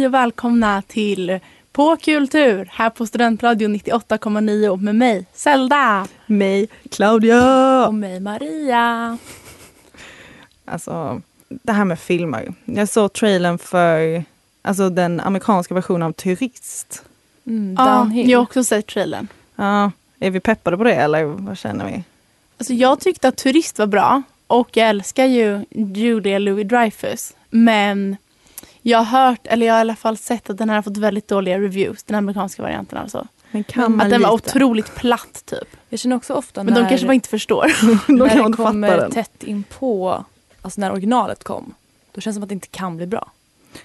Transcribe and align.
Hej 0.00 0.06
och 0.06 0.14
välkomna 0.14 0.82
till 0.82 1.38
På 1.72 1.96
kultur 1.96 2.68
här 2.72 2.90
på 2.90 3.06
Studentradion 3.06 3.76
98,9 3.76 4.76
med 4.76 4.94
mig 4.94 5.26
Zelda. 5.32 6.06
Mig, 6.26 6.68
Claudia. 6.90 7.86
Och 7.86 7.94
mig 7.94 8.20
Maria. 8.20 9.18
Alltså, 10.64 11.22
det 11.48 11.72
här 11.72 11.84
med 11.84 11.98
filmer. 11.98 12.54
Jag 12.64 12.88
såg 12.88 13.12
trailern 13.12 13.58
för 13.58 14.24
alltså, 14.62 14.90
den 14.90 15.20
amerikanska 15.20 15.74
versionen 15.74 16.02
av 16.02 16.12
Turist. 16.12 17.04
Mm, 17.46 17.74
ja, 17.78 18.10
jag 18.14 18.38
har 18.38 18.42
också 18.42 18.64
sett 18.64 18.86
trailern. 18.86 19.28
Ja, 19.56 19.90
är 20.18 20.30
vi 20.30 20.40
peppade 20.40 20.76
på 20.76 20.84
det 20.84 20.94
eller 20.94 21.24
vad 21.24 21.58
känner 21.58 21.86
vi? 21.86 22.02
Alltså, 22.58 22.72
jag 22.72 23.00
tyckte 23.00 23.28
att 23.28 23.36
Turist 23.36 23.78
var 23.78 23.86
bra 23.86 24.22
och 24.46 24.68
jag 24.72 24.88
älskar 24.88 25.24
ju 25.24 25.64
Julia 25.70 26.38
Louis-Dreyfus. 26.38 27.34
Men 27.50 28.16
jag 28.82 28.98
har 28.98 29.28
hört, 29.28 29.40
eller 29.44 29.66
jag 29.66 29.74
har 29.74 29.78
i 29.78 29.80
alla 29.80 29.96
fall 29.96 30.16
sett 30.16 30.50
att 30.50 30.58
den 30.58 30.68
här 30.68 30.76
har 30.76 30.82
fått 30.82 30.96
väldigt 30.96 31.28
dåliga 31.28 31.58
reviews, 31.58 32.02
den 32.02 32.16
amerikanska 32.16 32.62
varianten 32.62 32.98
alltså. 32.98 33.26
Men 33.50 33.64
kan 33.64 33.96
man 33.96 34.06
att 34.06 34.10
den 34.10 34.22
var 34.22 34.32
otroligt 34.32 34.94
platt 34.94 35.42
typ. 35.44 35.68
Jag 35.88 36.00
känner 36.00 36.16
också 36.16 36.34
ofta 36.34 36.62
när... 36.62 36.72
Men 36.72 36.82
de 36.82 36.88
kanske 36.88 37.06
bara 37.06 37.14
inte 37.14 37.28
förstår. 37.28 37.72
de 38.06 38.14
när 38.14 38.28
kan 38.28 38.50
det 38.50 38.56
kommer 38.56 39.10
tätt 39.10 39.42
in 39.42 39.64
på, 39.78 40.24
alltså 40.62 40.80
när 40.80 40.92
originalet 40.92 41.44
kom. 41.44 41.74
Då 42.12 42.20
känns 42.20 42.34
det 42.34 42.38
som 42.38 42.42
att 42.42 42.48
det 42.48 42.54
inte 42.54 42.68
kan 42.68 42.96
bli 42.96 43.06
bra. 43.06 43.30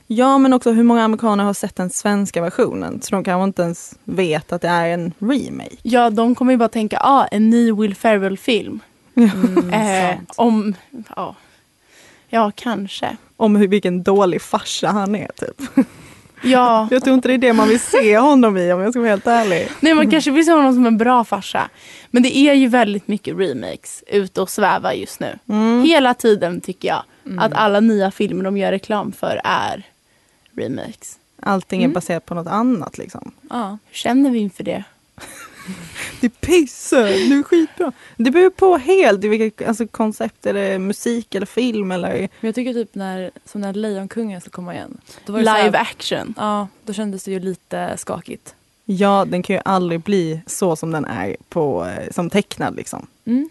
Ja 0.07 0.37
men 0.37 0.53
också 0.53 0.71
hur 0.71 0.83
många 0.83 1.03
amerikaner 1.03 1.43
har 1.43 1.53
sett 1.53 1.75
den 1.75 1.89
svenska 1.89 2.41
versionen? 2.41 3.01
Så 3.01 3.15
de 3.15 3.23
kanske 3.23 3.43
inte 3.43 3.61
ens 3.61 3.95
vet 4.03 4.51
att 4.51 4.61
det 4.61 4.67
är 4.67 4.89
en 4.89 5.13
remake. 5.19 5.75
Ja 5.81 6.09
de 6.09 6.35
kommer 6.35 6.51
ju 6.51 6.57
bara 6.57 6.69
tänka, 6.69 6.99
ah 6.99 7.25
en 7.25 7.49
ny 7.49 7.71
Will 7.71 7.95
Ferrell-film. 7.95 8.79
Mm, 9.15 9.69
eh, 9.73 10.17
om, 10.35 10.75
ja. 11.15 11.35
Ja 12.35 12.51
kanske 12.55 13.17
om 13.37 13.55
hur, 13.55 13.67
vilken 13.67 14.03
dålig 14.03 14.41
farsa 14.41 14.87
han 14.87 15.15
är 15.15 15.27
typ. 15.27 15.85
Ja. 16.43 16.87
Jag 16.91 17.03
tror 17.03 17.13
inte 17.13 17.27
det 17.27 17.33
är 17.33 17.37
det 17.37 17.53
man 17.53 17.67
vill 17.67 17.79
se 17.79 18.17
honom 18.17 18.57
i 18.57 18.73
om 18.73 18.79
jag 18.79 18.93
ska 18.93 18.99
vara 18.99 19.09
helt 19.09 19.27
ärlig. 19.27 19.69
Nej 19.79 19.93
man 19.93 20.11
kanske 20.11 20.31
vill 20.31 20.45
se 20.45 20.51
honom 20.51 20.73
som 20.73 20.85
en 20.85 20.97
bra 20.97 21.23
farsa. 21.23 21.69
Men 22.11 22.23
det 22.23 22.37
är 22.37 22.53
ju 22.53 22.67
väldigt 22.67 23.07
mycket 23.07 23.37
remakes 23.37 24.03
ute 24.07 24.41
och 24.41 24.49
svävar 24.49 24.91
just 24.91 25.19
nu. 25.19 25.39
Mm. 25.49 25.83
Hela 25.83 26.13
tiden 26.13 26.61
tycker 26.61 26.87
jag 26.87 27.03
mm. 27.25 27.39
att 27.39 27.53
alla 27.53 27.79
nya 27.79 28.11
filmer 28.11 28.43
de 28.43 28.57
gör 28.57 28.71
reklam 28.71 29.11
för 29.11 29.41
är 29.43 29.83
remakes. 30.55 31.19
Allting 31.39 31.81
är 31.81 31.85
mm. 31.85 31.93
baserat 31.93 32.25
på 32.25 32.35
något 32.35 32.47
annat 32.47 32.97
liksom. 32.97 33.31
Ja. 33.49 33.77
Hur 33.85 33.95
känner 33.95 34.29
vi 34.29 34.39
inför 34.39 34.63
det? 34.63 34.83
det 36.21 36.27
är 36.27 36.29
pisse, 36.29 37.03
det 37.03 37.35
är 37.35 37.43
skitbra. 37.43 37.91
Det 38.17 38.31
beror 38.31 38.49
på 38.49 38.77
helt 38.77 39.23
vilket 39.23 39.67
alltså, 39.67 39.87
koncept, 39.87 40.45
är 40.45 40.53
det 40.53 40.79
musik 40.79 41.35
eller 41.35 41.45
film 41.45 41.91
eller? 41.91 42.19
Men 42.19 42.29
jag 42.39 42.55
tycker 42.55 42.73
typ 42.73 42.95
när, 42.95 43.31
som 43.45 43.61
när 43.61 43.73
Lejonkungen 43.73 44.41
ska 44.41 44.49
komma 44.49 44.73
igen. 44.73 44.97
Live 45.27 45.49
här, 45.49 45.75
action. 45.75 46.33
Ja, 46.37 46.67
då 46.83 46.93
kändes 46.93 47.23
det 47.23 47.31
ju 47.31 47.39
lite 47.39 47.97
skakigt. 47.97 48.55
Ja, 48.85 49.25
den 49.27 49.43
kan 49.43 49.55
ju 49.55 49.61
aldrig 49.65 50.01
bli 50.01 50.41
så 50.47 50.75
som 50.75 50.91
den 50.91 51.05
är 51.05 51.35
på, 51.49 51.85
eh, 51.85 52.11
som 52.11 52.29
tecknad 52.29 52.75
liksom. 52.75 53.07
Mm. 53.25 53.49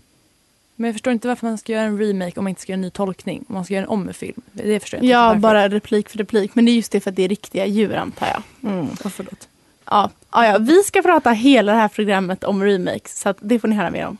Men 0.76 0.88
jag 0.88 0.94
förstår 0.94 1.12
inte 1.12 1.28
varför 1.28 1.46
man 1.46 1.58
ska 1.58 1.72
göra 1.72 1.82
en 1.82 1.98
remake 1.98 2.32
om 2.36 2.44
man 2.44 2.48
inte 2.48 2.60
ska 2.60 2.72
göra 2.72 2.78
en 2.78 2.80
ny 2.80 2.90
tolkning. 2.90 3.44
Om 3.48 3.54
man 3.54 3.64
ska 3.64 3.74
göra 3.74 3.84
en 3.84 3.90
om-film. 3.90 4.42
Det 4.52 4.80
förstår 4.80 4.98
jag 4.98 5.04
inte. 5.04 5.12
Ja, 5.12 5.34
bara 5.34 5.68
replik 5.68 6.08
för 6.08 6.18
replik. 6.18 6.54
Men 6.54 6.64
det 6.64 6.70
är 6.70 6.74
just 6.74 6.92
det 6.92 7.00
för 7.00 7.10
att 7.10 7.16
det 7.16 7.22
är 7.22 7.28
riktiga 7.28 7.66
djur 7.66 7.94
antar 7.94 8.26
jag. 8.26 8.72
Mm. 8.72 8.86
Oh, 8.86 9.08
förlåt. 9.08 9.48
Ja, 9.84 10.10
Ah, 10.36 10.46
ja, 10.46 10.58
vi 10.58 10.82
ska 10.82 11.02
prata 11.02 11.30
hela 11.30 11.72
det 11.72 11.78
här 11.78 11.88
programmet 11.88 12.44
om 12.44 12.62
remakes 12.62 13.20
så 13.20 13.34
det 13.40 13.58
får 13.58 13.68
ni 13.68 13.76
höra 13.76 13.90
mer 13.90 14.06
om. 14.06 14.18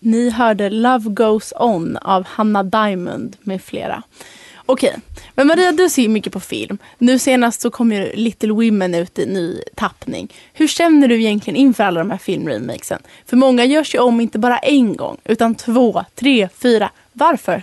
Ni 0.00 0.30
hörde 0.30 0.70
Love 0.70 1.10
Goes 1.10 1.52
On 1.56 1.96
av 1.96 2.26
Hanna 2.26 2.62
Diamond 2.62 3.36
med 3.40 3.62
flera. 3.62 4.02
Okej, 4.66 4.96
men 5.34 5.46
Maria 5.46 5.72
du 5.72 5.88
ser 5.88 6.02
ju 6.02 6.08
mycket 6.08 6.32
på 6.32 6.40
film. 6.40 6.78
Nu 6.98 7.18
senast 7.18 7.60
så 7.60 7.70
kom 7.70 7.92
ju 7.92 8.12
Little 8.14 8.52
Women 8.52 8.94
ut 8.94 9.18
i 9.18 9.26
ny 9.26 9.62
tappning. 9.74 10.32
Hur 10.52 10.68
känner 10.68 11.08
du 11.08 11.20
egentligen 11.20 11.56
inför 11.56 11.84
alla 11.84 12.00
de 12.00 12.10
här 12.10 12.18
filmremakesen? 12.18 13.02
För 13.26 13.36
många 13.36 13.64
görs 13.64 13.94
ju 13.94 13.98
om 13.98 14.20
inte 14.20 14.38
bara 14.38 14.58
en 14.58 14.96
gång 14.96 15.16
utan 15.24 15.54
två, 15.54 16.04
tre, 16.14 16.48
fyra. 16.54 16.90
Varför? 17.12 17.62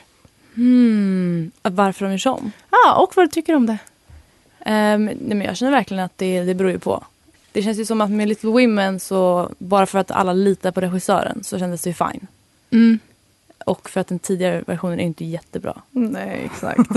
Hmm, 0.55 1.51
varför 1.61 2.05
de 2.05 2.17
gör 2.17 2.31
om? 2.31 2.51
Ja, 2.69 2.95
och 2.95 3.15
vad 3.15 3.25
du 3.25 3.29
tycker 3.31 3.55
om 3.55 3.65
det. 3.65 3.77
Um, 4.65 5.05
nej, 5.05 5.17
men 5.19 5.41
jag 5.41 5.57
känner 5.57 5.71
verkligen 5.71 6.03
att 6.03 6.17
det, 6.17 6.41
det 6.43 6.53
beror 6.53 6.71
ju 6.71 6.79
på. 6.79 7.03
Det 7.51 7.61
känns 7.63 7.79
ju 7.79 7.85
som 7.85 8.01
att 8.01 8.11
med 8.11 8.27
Little 8.27 8.49
Women 8.49 8.99
så 8.99 9.49
bara 9.57 9.85
för 9.85 9.99
att 9.99 10.11
alla 10.11 10.33
litar 10.33 10.71
på 10.71 10.81
regissören 10.81 11.43
så 11.43 11.59
kändes 11.59 11.81
det 11.81 11.89
ju 11.89 11.93
fine. 11.93 12.27
Mm. 12.71 12.99
Och 13.65 13.89
för 13.89 14.01
att 14.01 14.07
den 14.07 14.19
tidigare 14.19 14.63
versionen 14.67 14.99
är 14.99 15.03
inte 15.03 15.25
jättebra. 15.25 15.81
Nej, 15.91 16.41
exakt. 16.45 16.89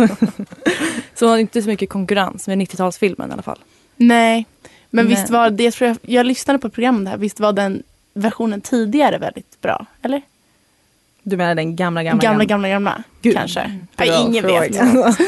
så 1.15 1.37
inte 1.37 1.63
så 1.63 1.69
mycket 1.69 1.89
konkurrens 1.89 2.49
med 2.49 2.59
90-talsfilmen 2.59 3.29
i 3.29 3.33
alla 3.33 3.43
fall. 3.43 3.59
Nej, 3.97 4.47
men, 4.91 5.07
men 5.07 5.17
visst 5.17 5.31
var 5.31 5.51
det, 5.51 5.65
jag, 5.65 5.75
tror 5.75 5.97
jag, 6.03 6.27
lyssnade 6.27 6.59
på 6.59 6.67
ett 6.67 6.73
program 6.73 7.05
där, 7.05 7.17
visst 7.17 7.41
var 7.41 7.53
den 7.53 7.83
versionen 8.15 8.61
tidigare 8.61 9.19
väldigt 9.19 9.61
bra? 9.61 9.87
Eller? 10.03 10.23
Du 11.29 11.37
menar 11.37 11.55
den 11.55 11.77
gamla, 11.77 12.03
gamla, 12.03 12.23
gamla? 12.23 12.45
Gamla, 12.45 12.69
gamla, 12.69 13.03
Gud, 13.23 13.35
kanske. 13.35 13.79
Nej, 13.97 14.23
ingen 14.27 14.43
fråga. 14.43 14.61
vet. 14.61 15.21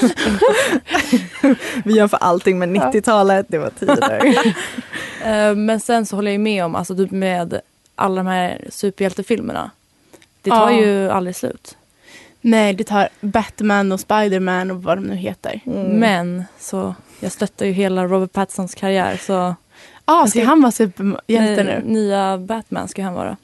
Vi 1.84 1.94
gör 1.94 2.08
för 2.08 2.16
allting 2.16 2.58
med 2.58 2.68
90-talet, 2.68 3.46
det 3.48 3.58
var 3.58 3.70
tider. 3.70 4.34
Eh, 5.24 5.54
men 5.54 5.80
sen 5.80 6.06
så 6.06 6.16
håller 6.16 6.30
jag 6.30 6.40
med 6.40 6.64
om, 6.64 6.74
alltså 6.74 6.96
typ 6.96 7.10
med 7.10 7.60
alla 7.94 8.16
de 8.16 8.26
här 8.26 8.64
superhjältefilmerna. 8.70 9.70
Det 10.42 10.50
tar 10.50 10.70
ja. 10.70 10.80
ju 10.80 11.10
aldrig 11.10 11.36
slut. 11.36 11.76
Nej, 12.40 12.74
det 12.74 12.84
tar 12.84 13.08
Batman 13.20 13.92
och 13.92 14.00
Spiderman 14.00 14.70
och 14.70 14.82
vad 14.82 14.98
de 14.98 15.04
nu 15.04 15.14
heter. 15.14 15.60
Mm. 15.66 15.86
Men 15.86 16.44
så 16.58 16.94
jag 17.20 17.32
stöttar 17.32 17.66
ju 17.66 17.72
hela 17.72 18.04
Robert 18.04 18.32
Pattinsons 18.32 18.74
karriär 18.74 19.16
så... 19.16 19.54
Ah, 20.04 20.26
ska 20.26 20.44
han 20.44 20.62
vara 20.62 20.72
superhjälte 20.72 21.64
nu? 21.64 21.82
Nya 21.84 22.38
Batman 22.38 22.88
ska 22.88 23.02
han 23.02 23.14
vara. 23.14 23.36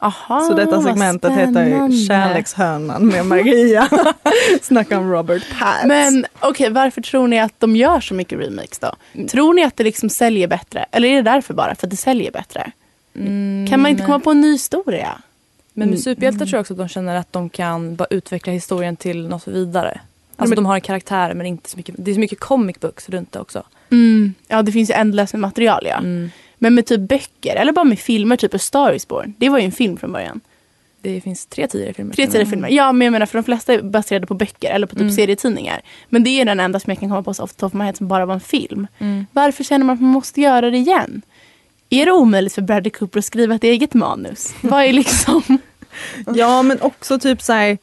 Aha, 0.00 0.40
så 0.40 0.54
detta 0.54 0.82
segmentet 0.82 1.32
heter 1.32 2.06
Kärlekshörnan 2.06 3.06
med 3.06 3.26
Maria. 3.26 3.88
Snacka 4.62 4.98
om 4.98 5.10
Robert 5.10 5.42
Patts. 5.58 5.84
Men 5.84 6.26
okej, 6.38 6.50
okay, 6.50 6.70
varför 6.70 7.00
tror 7.00 7.28
ni 7.28 7.40
att 7.40 7.60
de 7.60 7.76
gör 7.76 8.00
så 8.00 8.14
mycket 8.14 8.38
remakes 8.38 8.78
då? 8.78 8.92
Tror 9.28 9.54
ni 9.54 9.64
att 9.64 9.76
det 9.76 9.84
liksom 9.84 10.10
säljer 10.10 10.48
bättre? 10.48 10.86
Eller 10.90 11.08
är 11.08 11.14
det 11.14 11.30
därför 11.30 11.54
bara? 11.54 11.74
För 11.74 11.86
att 11.86 11.90
det 11.90 11.96
säljer 11.96 12.32
bättre? 12.32 12.70
Mm, 13.14 13.66
kan 13.70 13.80
man 13.80 13.90
inte 13.90 14.04
komma 14.04 14.20
på 14.20 14.30
en 14.30 14.40
ny 14.40 14.52
historia? 14.52 15.18
Men 15.72 15.90
med 15.90 16.00
superhjältar 16.00 16.46
tror 16.46 16.54
jag 16.54 16.60
också 16.60 16.74
att 16.74 16.78
de 16.78 16.88
känner 16.88 17.16
att 17.16 17.32
de 17.32 17.50
kan 17.50 17.96
bara 17.96 18.06
utveckla 18.10 18.52
historien 18.52 18.96
till 18.96 19.28
något 19.28 19.48
vidare. 19.48 20.00
Alltså 20.36 20.54
de 20.54 20.66
har 20.66 20.74
en 20.74 20.80
karaktär 20.80 21.34
men 21.34 21.46
inte 21.46 21.70
så 21.70 21.76
mycket. 21.76 21.94
Det 21.98 22.10
är 22.10 22.14
så 22.14 22.20
mycket 22.20 22.40
comic 22.40 22.80
books 22.80 23.08
runt 23.08 23.32
det 23.32 23.40
också. 23.40 23.62
Mm, 23.90 24.34
ja 24.48 24.62
det 24.62 24.72
finns 24.72 24.90
ju 24.90 24.94
ändlöst 24.94 25.32
med 25.32 25.40
material 25.40 25.86
ja. 25.86 25.96
Mm. 25.96 26.30
Men 26.58 26.74
med 26.74 26.86
typ 26.86 27.00
böcker 27.00 27.56
eller 27.56 27.72
bara 27.72 27.84
med 27.84 27.98
filmer, 27.98 28.36
typ 28.36 28.54
A 28.54 28.58
Star 28.58 28.92
is 28.92 29.08
Born. 29.08 29.34
Det 29.38 29.48
var 29.48 29.58
ju 29.58 29.64
en 29.64 29.72
film 29.72 29.96
från 29.96 30.12
början. 30.12 30.40
Det 31.00 31.20
finns 31.20 31.46
tre 31.46 31.66
tidigare 31.66 31.92
filmer. 31.92 32.14
Tre 32.14 32.26
tidigare 32.26 32.46
filmer. 32.46 32.68
Ja, 32.68 32.92
men 32.92 33.04
jag 33.04 33.12
menar 33.12 33.26
för 33.26 33.38
de 33.38 33.44
flesta 33.44 33.74
är 33.74 33.82
baserade 33.82 34.26
på 34.26 34.34
böcker 34.34 34.70
eller 34.70 34.86
på 34.86 34.94
typ 34.94 35.00
mm. 35.00 35.12
serietidningar. 35.12 35.80
Men 36.08 36.24
det 36.24 36.30
är 36.30 36.44
den 36.44 36.60
enda 36.60 36.80
som 36.80 36.90
jag 36.90 37.00
kan 37.00 37.08
komma 37.08 37.22
på 37.22 37.30
off 37.30 37.52
the 37.52 37.60
top 37.60 37.66
of 37.66 37.72
my 37.74 37.84
head 37.84 37.94
som 37.94 38.08
bara 38.08 38.26
var 38.26 38.34
en 38.34 38.40
film. 38.40 38.86
Mm. 38.98 39.26
Varför 39.32 39.64
känner 39.64 39.84
man 39.84 39.94
att 39.94 40.00
man 40.00 40.10
måste 40.10 40.40
göra 40.40 40.70
det 40.70 40.76
igen? 40.76 41.22
Är 41.90 42.06
det 42.06 42.12
omöjligt 42.12 42.54
för 42.54 42.62
Bradley 42.62 42.90
Cooper 42.90 43.18
att 43.18 43.24
skriva 43.24 43.54
ett 43.54 43.64
eget 43.64 43.94
manus? 43.94 44.54
Vad 44.60 44.84
är 44.84 44.92
liksom... 44.92 45.42
ja, 46.34 46.62
men 46.62 46.80
också 46.80 47.18
typ 47.18 47.42
så 47.42 47.52
här, 47.52 47.78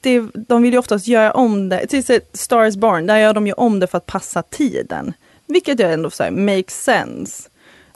det, 0.00 0.22
de 0.34 0.62
vill 0.62 0.72
ju 0.72 0.78
oftast 0.78 1.06
göra 1.06 1.32
om 1.32 1.68
det. 1.68 1.86
Till 1.86 2.20
Star 2.32 2.64
is 2.64 2.76
Born, 2.76 3.06
där 3.06 3.18
gör 3.18 3.34
de 3.34 3.46
ju 3.46 3.52
om 3.52 3.80
det 3.80 3.86
för 3.86 3.98
att 3.98 4.06
passa 4.06 4.42
tiden. 4.42 5.12
Vilket 5.46 5.80
jag 5.80 5.92
ändå 5.92 6.10
säger 6.10 6.30
makes 6.30 6.84
sense. 6.84 7.47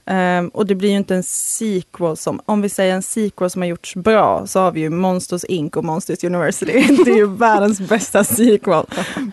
Um, 0.05 0.49
och 0.49 0.67
det 0.67 0.75
blir 0.75 0.91
ju 0.91 0.97
inte 0.97 1.15
en 1.15 1.23
sequel 1.23 2.17
som, 2.17 2.41
om 2.45 2.63
vi 2.63 2.69
säger 2.69 2.95
en 2.95 3.03
sequel 3.03 3.51
som 3.51 3.63
har 3.63 3.69
gjorts 3.69 3.95
bra, 3.95 4.47
så 4.47 4.61
har 4.61 4.73
vi 4.73 4.81
ju 4.81 4.91
Monsters 4.91 5.45
Inc 5.45 5.77
och 5.77 5.85
Monsters 5.85 6.25
University. 6.25 6.73
det 7.05 7.11
är 7.11 7.17
ju 7.17 7.27
världens 7.27 7.81
bästa 7.81 8.25
sequel. 8.25 8.85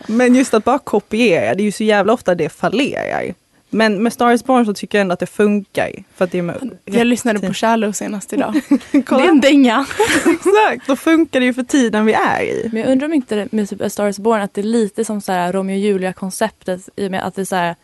Men 0.06 0.34
just 0.34 0.54
att 0.54 0.64
bara 0.64 0.78
kopiera, 0.78 1.54
det 1.54 1.62
är 1.62 1.64
ju 1.64 1.72
så 1.72 1.84
jävla 1.84 2.12
ofta 2.12 2.34
det 2.34 2.48
fallerar. 2.48 3.34
Men 3.70 4.02
med 4.02 4.12
Star 4.12 4.32
is 4.32 4.44
Born 4.44 4.66
så 4.66 4.74
tycker 4.74 4.98
jag 4.98 5.00
ändå 5.02 5.12
att 5.12 5.20
det 5.20 5.26
funkar. 5.26 5.90
För 6.14 6.24
att 6.24 6.32
det 6.32 6.38
är 6.38 6.70
jag 6.84 7.06
lyssnade 7.06 7.38
på 7.40 7.54
Shallow 7.54 7.92
senast 7.92 8.32
idag. 8.32 8.60
det 8.92 9.10
är 9.10 9.28
en 9.28 9.40
dänga. 9.40 9.86
Exakt, 10.16 10.86
då 10.86 10.96
funkar 10.96 11.40
det 11.40 11.46
ju 11.46 11.54
för 11.54 11.62
tiden 11.62 12.06
vi 12.06 12.12
är 12.12 12.42
i. 12.42 12.68
Men 12.72 12.80
jag 12.80 12.90
undrar 12.90 13.06
om 13.06 13.12
inte 13.12 13.48
med 13.50 13.68
typ 13.68 13.92
Star 13.92 14.08
is 14.08 14.18
Born 14.18 14.40
att 14.40 14.54
det 14.54 14.60
är 14.60 14.62
lite 14.62 15.04
som 15.04 15.20
så 15.20 15.32
här 15.32 15.52
Romeo 15.52 15.74
och 15.74 15.80
Julia 15.80 16.12
konceptet 16.12 16.88
i 16.96 17.06
och 17.06 17.10
med 17.10 17.26
att 17.26 17.34
det 17.34 17.40
är 17.40 17.44
så 17.44 17.56
här 17.56 17.76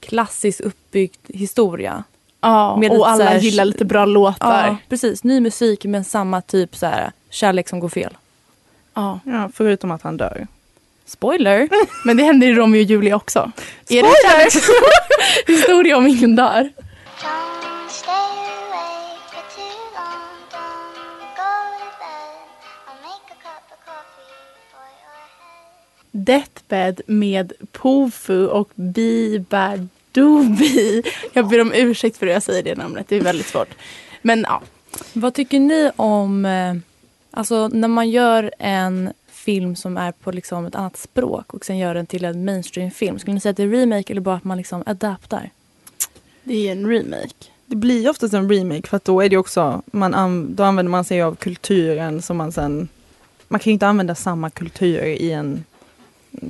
klassiskt 0.00 0.60
uppbyggd 0.60 1.16
historia. 1.28 2.04
Ja, 2.40 2.76
med 2.76 2.90
och 2.90 3.08
alla 3.08 3.24
här, 3.24 3.38
gillar 3.38 3.64
lite 3.64 3.84
bra 3.84 4.04
låtar. 4.04 4.66
Ja, 4.66 4.76
precis. 4.88 5.24
Ny 5.24 5.40
musik 5.40 5.84
men 5.84 6.04
samma 6.04 6.40
typ 6.40 6.76
så 6.76 6.86
här, 6.86 7.12
kärlek 7.30 7.68
som 7.68 7.80
går 7.80 7.88
fel. 7.88 8.16
Ja. 8.94 9.20
ja, 9.24 9.50
förutom 9.54 9.90
att 9.90 10.02
han 10.02 10.16
dör. 10.16 10.46
Spoiler! 11.06 11.68
Men 12.04 12.16
det 12.16 12.22
händer 12.22 12.46
i 12.46 12.54
Romeo 12.54 12.80
och 12.80 12.84
Julia 12.90 13.16
också. 13.16 13.52
Spoiler! 13.84 14.04
Är 14.04 14.44
det 15.46 15.52
historia 15.52 15.96
om 15.96 16.06
ingen 16.06 16.36
dör? 16.36 16.70
Deathbed 26.12 27.00
med 27.06 27.52
Pofu 27.72 28.46
och 28.46 28.70
Bibardobi. 30.12 31.02
Jag 31.32 31.48
ber 31.48 31.60
om 31.60 31.72
ursäkt 31.74 32.16
för 32.16 32.26
hur 32.26 32.32
jag 32.32 32.42
säger 32.42 32.62
det 32.62 32.74
namnet, 32.74 33.08
det 33.08 33.16
är 33.16 33.20
väldigt 33.20 33.46
svårt. 33.46 33.74
Men 34.22 34.44
ja, 34.48 34.62
Vad 35.12 35.34
tycker 35.34 35.60
ni 35.60 35.90
om, 35.96 36.44
eh, 36.44 36.74
alltså 37.30 37.68
när 37.68 37.88
man 37.88 38.10
gör 38.10 38.52
en 38.58 39.12
film 39.32 39.76
som 39.76 39.96
är 39.96 40.12
på 40.12 40.30
liksom 40.32 40.66
ett 40.66 40.74
annat 40.74 40.96
språk 40.96 41.54
och 41.54 41.64
sen 41.64 41.78
gör 41.78 41.94
den 41.94 42.06
till 42.06 42.24
en 42.24 42.44
mainstream-film. 42.44 43.18
Skulle 43.18 43.34
ni 43.34 43.40
säga 43.40 43.50
att 43.50 43.56
det 43.56 43.62
är 43.62 43.68
remake 43.68 44.12
eller 44.12 44.20
bara 44.20 44.36
att 44.36 44.44
man 44.44 44.56
liksom 44.56 44.82
adaptar? 44.86 45.50
det 46.42 46.68
är 46.68 46.72
en 46.72 46.86
remake. 46.86 47.46
Det 47.66 47.76
blir 47.76 48.10
oftast 48.10 48.34
en 48.34 48.50
remake 48.50 48.88
för 48.88 48.96
att 48.96 49.04
då 49.04 49.20
är 49.20 49.28
det 49.28 49.36
också, 49.36 49.82
man 49.86 50.14
an, 50.14 50.54
då 50.54 50.62
använder 50.62 50.90
man 50.90 51.04
sig 51.04 51.22
av 51.22 51.34
kulturen 51.34 52.22
som 52.22 52.36
man 52.36 52.52
sen, 52.52 52.88
man 53.48 53.60
kan 53.60 53.70
ju 53.70 53.72
inte 53.72 53.86
använda 53.86 54.14
samma 54.14 54.50
kultur 54.50 55.04
i 55.04 55.32
en 55.32 55.64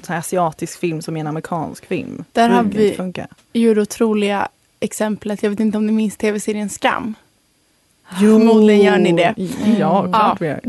så 0.03 0.13
asiatisk 0.13 0.79
film 0.81 1.03
som 1.03 1.17
i 1.17 1.21
en 1.21 1.27
amerikansk 1.27 1.87
film. 1.87 2.25
Där 2.33 2.49
har 2.49 2.63
vi- 2.63 2.95
funka. 2.95 3.27
Ju 3.53 3.75
det 3.75 3.81
otroliga 3.81 4.49
exemplet, 4.81 5.43
jag 5.43 5.51
vet 5.51 5.61
inte 5.61 5.79
om 5.79 5.87
ni 5.87 5.93
minns 5.93 6.17
tv-serien 6.17 6.69
Skam? 6.69 7.15
Jo, 8.21 8.39
Förmodligen 8.39 8.83
gör 8.83 8.99
ni 8.99 9.13
det. 9.13 9.35
Ja, 9.79 10.03
klart 10.13 10.41
vi 10.41 10.47
gör. 10.47 10.61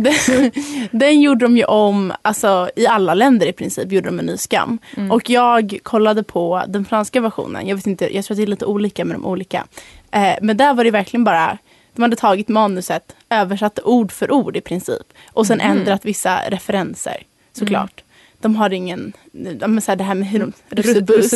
Den, 0.97 1.21
gjorde 1.21 1.45
de 1.45 1.57
ju 1.57 1.63
om, 1.63 2.13
alltså 2.21 2.69
i 2.75 2.87
alla 2.87 3.13
länder 3.13 3.47
i 3.47 3.53
princip 3.53 3.91
gjorde 3.91 4.09
de 4.09 4.19
en 4.19 4.25
ny 4.25 4.37
skam. 4.37 4.79
Och 5.11 5.29
jag 5.29 5.79
kollade 5.83 6.23
på 6.23 6.63
den 6.67 6.85
franska 6.85 7.21
versionen, 7.21 7.67
jag 7.67 7.75
vet 7.75 7.87
inte, 7.87 8.15
jag 8.15 8.25
tror 8.25 8.35
att 8.35 8.37
det 8.37 8.43
är 8.43 8.47
lite 8.47 8.65
olika 8.65 9.05
med 9.05 9.15
de 9.15 9.25
olika. 9.25 9.65
Eh, 10.11 10.33
men 10.41 10.57
där 10.57 10.73
var 10.73 10.83
det 10.83 10.91
verkligen 10.91 11.23
bara, 11.23 11.57
de 11.95 12.01
hade 12.01 12.15
tagit 12.15 12.47
manuset, 12.47 13.15
översatt 13.29 13.79
ord 13.83 14.11
för 14.11 14.31
ord 14.31 14.57
i 14.57 14.61
princip. 14.61 15.13
Och 15.29 15.47
sen 15.47 15.61
ändrat 15.61 16.05
vissa 16.05 16.39
referenser, 16.49 17.17
såklart. 17.53 18.03
De 18.41 18.55
har 18.55 18.73
ingen, 18.73 19.13
men 19.31 19.81
så 19.81 19.91
här, 19.91 19.95
det 19.95 20.03
här 20.03 20.15
med 20.15 20.27
hur 20.27 20.39
de, 20.39 20.53
russebus. 20.69 21.29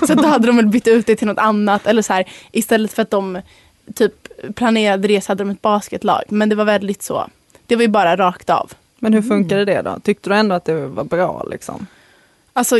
så 0.06 0.14
då 0.14 0.26
hade 0.26 0.46
de 0.46 0.56
väl 0.56 0.66
bytt 0.66 0.88
ut 0.88 1.06
det 1.06 1.16
till 1.16 1.26
något 1.26 1.38
annat. 1.38 1.86
Eller 1.86 2.02
så 2.02 2.12
här, 2.12 2.24
istället 2.52 2.92
för 2.92 3.02
att 3.02 3.10
de 3.10 3.40
typ 3.94 4.28
planerade 4.54 5.20
så 5.20 5.30
hade 5.30 5.44
de 5.44 5.50
ett 5.50 5.62
basketlag. 5.62 6.22
Men 6.28 6.48
det 6.48 6.54
var 6.54 6.64
väldigt 6.64 7.02
så. 7.02 7.28
Det 7.66 7.76
var 7.76 7.82
ju 7.82 7.88
bara 7.88 8.16
rakt 8.16 8.50
av. 8.50 8.72
Men 8.98 9.14
hur 9.14 9.22
funkade 9.22 9.64
det 9.64 9.82
då? 9.82 9.98
Tyckte 10.02 10.30
du 10.30 10.36
ändå 10.36 10.54
att 10.54 10.64
det 10.64 10.86
var 10.86 11.04
bra 11.04 11.46
liksom? 11.50 11.86
Alltså, 12.52 12.76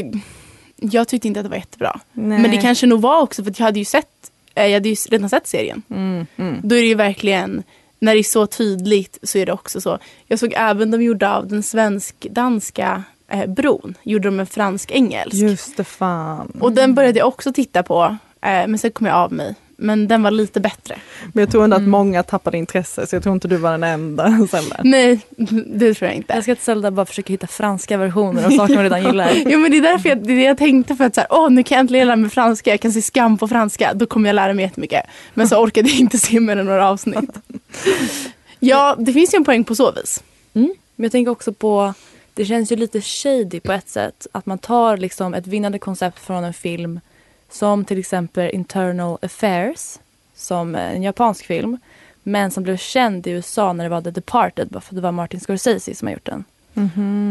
jag 0.77 1.09
tyckte 1.09 1.29
inte 1.29 1.41
att 1.41 1.45
det 1.45 1.51
var 1.51 1.57
jättebra. 1.57 2.01
Nej. 2.13 2.39
Men 2.39 2.51
det 2.51 2.57
kanske 2.57 2.87
nog 2.87 3.01
var 3.01 3.21
också 3.21 3.45
för 3.45 3.51
att 3.51 3.59
jag 3.59 3.67
hade 3.67 3.79
ju 3.79 3.85
sett, 3.85 4.31
eh, 4.55 4.67
jag 4.67 4.75
hade 4.75 4.89
ju 4.89 4.95
redan 4.95 5.29
sett 5.29 5.47
serien. 5.47 5.83
Mm, 5.91 6.27
mm. 6.37 6.61
Då 6.63 6.77
är 6.77 6.81
det 6.81 6.87
ju 6.87 6.95
verkligen, 6.95 7.63
när 7.99 8.15
det 8.15 8.21
är 8.21 8.23
så 8.23 8.47
tydligt 8.47 9.19
så 9.23 9.39
är 9.39 9.47
det 9.47 9.53
också 9.53 9.81
så. 9.81 9.99
Jag 10.27 10.39
såg 10.39 10.53
även 10.57 10.91
de 10.91 11.03
gjorde 11.03 11.31
av 11.31 11.49
den 11.49 11.63
svensk-danska 11.63 13.03
eh, 13.31 13.47
bron, 13.47 13.95
gjorde 14.03 14.29
de 14.29 14.41
en 14.41 14.47
fransk-engelsk. 14.47 15.35
Just 15.35 15.77
det, 15.77 15.85
fan. 15.85 16.53
Och 16.61 16.73
den 16.73 16.95
började 16.95 17.19
jag 17.19 17.29
också 17.29 17.53
titta 17.53 17.83
på, 17.83 18.03
eh, 18.43 18.51
men 18.51 18.79
sen 18.79 18.91
kom 18.91 19.07
jag 19.07 19.17
av 19.17 19.33
mig. 19.33 19.55
Men 19.83 20.09
den 20.09 20.23
var 20.23 20.31
lite 20.31 20.61
bättre. 20.61 20.99
Men 21.33 21.41
jag 21.41 21.51
tror 21.51 21.65
ändå 21.65 21.77
att 21.77 21.83
många 21.83 22.23
tappade 22.23 22.59
intresse 22.59 23.07
så 23.07 23.17
jag 23.17 23.23
tror 23.23 23.35
inte 23.35 23.49
du 23.49 23.57
var 23.57 23.71
den 23.71 23.85
enda. 23.85 24.25
Där. 24.53 24.85
Nej, 24.85 25.21
det 25.67 25.95
tror 25.95 26.09
jag 26.09 26.17
inte. 26.17 26.35
Jag 26.35 26.43
ska 26.43 26.55
till 26.55 26.65
Zelda 26.65 26.91
bara 26.91 27.07
försöka 27.07 27.33
hitta 27.33 27.47
franska 27.47 27.97
versioner 27.97 28.47
av 28.47 28.51
saker 28.51 28.75
man 28.75 28.83
redan 28.83 29.03
gillar. 29.03 29.33
Jo 29.47 29.59
men 29.59 29.71
det 29.71 29.77
är 29.77 29.83
därför 29.83 30.09
jag, 30.09 30.27
det 30.27 30.33
är 30.33 30.37
det 30.37 30.43
jag 30.43 30.59
tänkte 30.59 30.97
för 30.97 31.05
att 31.05 31.15
så 31.15 31.21
här, 31.21 31.29
åh 31.31 31.51
nu 31.51 31.63
kan 31.63 31.77
jag 31.77 31.81
äntligen 31.81 32.07
lära 32.07 32.17
mig 32.17 32.31
franska, 32.31 32.71
jag 32.71 32.81
kan 32.81 32.93
se 32.93 33.03
skam 33.03 33.39
på 33.39 33.49
franska, 33.49 33.95
då 33.95 34.07
kommer 34.07 34.29
jag 34.29 34.35
lära 34.35 34.55
mig 34.55 34.65
jättemycket. 34.65 35.03
Men 35.35 35.49
så 35.49 35.57
orkade 35.57 35.89
jag 35.89 35.99
inte 35.99 36.19
se 36.19 36.41
mer 36.41 36.57
än 36.57 36.67
några 36.67 36.89
avsnitt. 36.89 37.31
Ja, 38.63 38.97
det 38.99 39.13
finns 39.13 39.35
ju 39.35 39.37
en 39.37 39.45
poäng 39.45 39.65
på 39.65 39.75
så 39.75 39.93
vis. 39.93 40.23
Mm. 40.55 40.75
Men 40.97 41.05
jag 41.05 41.13
tänker 41.13 41.31
också 41.31 41.53
på, 41.53 41.95
det 42.35 42.45
känns 42.45 42.73
ju 42.73 42.77
lite 42.77 43.01
shady 43.01 43.61
på 43.61 43.73
ett 43.73 43.89
sätt. 43.89 44.27
Att 44.33 44.47
man 44.47 44.59
tar 44.59 44.97
liksom 44.97 45.35
ett 45.35 45.47
vinnande 45.47 45.79
koncept 45.79 46.19
från 46.19 46.45
en 46.45 46.55
film 46.55 47.01
som 47.51 47.85
till 47.85 47.99
exempel 47.99 48.51
Internal 48.51 49.19
Affairs, 49.23 49.99
som 50.35 50.75
en 50.75 51.03
japansk 51.03 51.47
film. 51.47 51.79
Men 52.23 52.51
som 52.51 52.63
blev 52.63 52.77
känd 52.77 53.27
i 53.27 53.31
USA 53.31 53.73
när 53.73 53.85
det 53.85 53.91
var 53.91 54.03
The 54.03 54.11
Departed, 54.11 54.69
bara 54.69 54.81
för 54.81 54.95
att 54.95 54.97
det 54.97 55.03
var 55.03 55.13
Martin 55.13 55.41
Scorsese 55.41 55.95
som 55.95 56.09
har 56.09 56.13
gjort 56.13 56.27
den. 56.27 56.45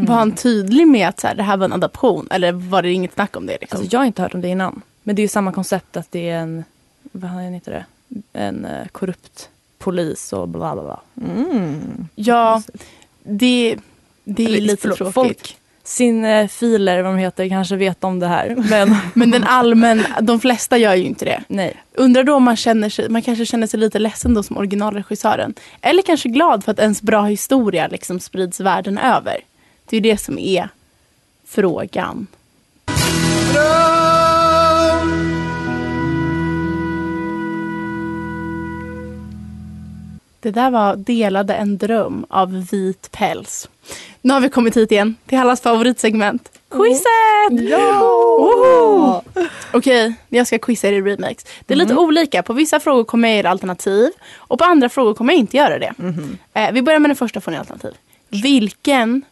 Var 0.07 0.15
han 0.15 0.31
tydlig 0.31 0.87
med 0.87 1.07
att 1.07 1.19
så 1.19 1.27
här, 1.27 1.35
det 1.35 1.43
här 1.43 1.57
var 1.57 1.65
en 1.65 1.73
adaption 1.73 2.27
eller 2.31 2.51
var 2.51 2.81
det 2.81 2.91
inget 2.91 3.13
snack 3.13 3.35
om 3.35 3.45
det? 3.45 3.57
Liksom? 3.61 3.79
Alltså 3.79 3.95
jag 3.95 3.99
har 3.99 4.05
inte 4.05 4.21
hört 4.21 4.33
om 4.33 4.41
det 4.41 4.47
innan. 4.47 4.81
Men 5.03 5.15
det 5.15 5.19
är 5.19 5.23
ju 5.23 5.27
samma 5.27 5.51
koncept 5.51 5.97
att 5.97 6.11
det 6.11 6.29
är 6.29 6.39
en, 6.39 6.63
vad 7.11 7.31
heter 7.31 7.71
det, 7.71 7.85
en 8.33 8.65
eh, 8.65 8.87
korrupt 8.87 9.49
polis 9.77 10.33
och 10.33 10.47
bla 10.47 10.73
bla 10.73 10.83
bla. 10.83 10.99
Mm. 11.27 12.07
ja, 12.15 12.61
det, 13.23 13.77
det 14.35 14.43
är 14.43 14.47
Eller, 14.47 14.59
lite 14.61 14.77
förlåt, 14.81 14.97
tråkigt. 14.97 15.13
folk- 15.13 15.55
Cinefiler, 15.83 17.01
vad 17.01 17.13
de 17.13 17.17
heter, 17.17 17.49
kanske 17.49 17.75
vet 17.75 18.03
om 18.03 18.19
det 18.19 18.27
här. 18.27 18.55
Men 18.69 18.95
Men 19.13 19.31
den 19.31 19.43
allmän, 19.43 20.03
de 20.21 20.39
flesta 20.39 20.77
gör 20.77 20.95
ju 20.95 21.03
inte 21.03 21.25
det. 21.25 21.43
nej. 21.47 21.73
Undrar 21.93 22.23
då 22.23 22.35
om 22.35 22.43
man 22.43 22.55
känner 22.55 22.89
sig, 22.89 23.09
man 23.09 23.21
kanske 23.21 23.45
känner 23.45 23.67
sig 23.67 23.79
lite 23.79 23.99
ledsen 23.99 24.33
då 24.33 24.43
som 24.43 24.57
originalregissören. 24.57 25.53
Eller 25.81 26.01
kanske 26.01 26.29
glad 26.29 26.63
för 26.63 26.71
att 26.71 26.79
ens 26.79 27.01
bra 27.01 27.23
historia 27.23 27.87
liksom 27.87 28.19
sprids 28.19 28.59
världen 28.59 28.97
över. 28.97 29.37
Det 29.89 29.95
är 29.97 30.01
ju 30.01 30.11
det 30.11 30.17
som 30.17 30.39
är 30.39 30.69
frågan. 31.47 32.27
Det 40.41 40.51
där 40.51 40.71
var 40.71 40.95
Delade 40.95 41.53
en 41.53 41.77
dröm 41.77 42.25
av 42.29 42.67
vit 42.71 43.11
päls. 43.11 43.69
Nu 44.21 44.33
har 44.33 44.41
vi 44.41 44.49
kommit 44.49 44.77
hit 44.77 44.91
igen 44.91 45.15
till 45.25 45.37
allas 45.37 45.61
favoritsegment. 45.61 46.51
Quizet! 46.69 47.71
Woho! 47.71 49.21
Okej, 49.73 50.13
jag 50.29 50.47
ska 50.47 50.59
quizza 50.59 50.87
er 50.87 50.93
i 50.93 51.01
remakes. 51.01 51.45
Det 51.65 51.73
är 51.73 51.75
lite 51.77 51.95
olika. 51.95 52.43
På 52.43 52.53
vissa 52.53 52.79
frågor 52.79 53.03
kommer 53.03 53.27
jag 53.27 53.35
ge 53.35 53.39
er 53.39 53.45
alternativ 53.45 54.11
och 54.35 54.59
på 54.59 54.65
andra 54.65 54.89
frågor 54.89 55.13
kommer 55.13 55.33
jag 55.33 55.39
inte 55.39 55.57
göra 55.57 55.79
det. 55.79 55.93
Eh, 56.53 56.71
vi 56.71 56.81
börjar 56.81 56.99
med 56.99 57.09
den 57.09 57.15
första 57.15 57.41
får 57.41 57.51
ni 57.51 57.57
alternativ. 57.57 57.93
Vilken 58.29 59.25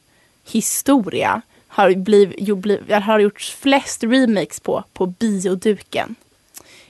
historia 0.45 1.41
har, 1.67 1.95
bliv, 1.95 2.33
jo, 2.37 2.55
bliv, 2.55 2.93
har 2.93 3.19
gjorts 3.19 3.55
flest 3.55 4.03
remakes 4.03 4.59
på 4.59 4.83
på 4.93 5.05
bioduken? 5.05 6.15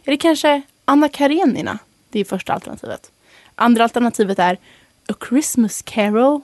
Är 0.03 0.12
det 0.12 0.18
kanske 0.18 0.62
Anna 0.86 1.10
Karenina? 1.10 1.80
Det 2.10 2.20
är 2.20 2.25
första 2.25 2.53
alternativet. 2.53 3.12
Andra 3.60 3.84
alternativet 3.84 4.40
är 4.40 4.58
A 5.08 5.14
Christmas 5.30 5.82
Carol. 5.82 6.42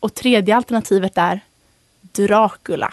Och 0.00 0.14
tredje 0.14 0.56
alternativet 0.56 1.18
är 1.18 1.40
Dracula. 2.00 2.92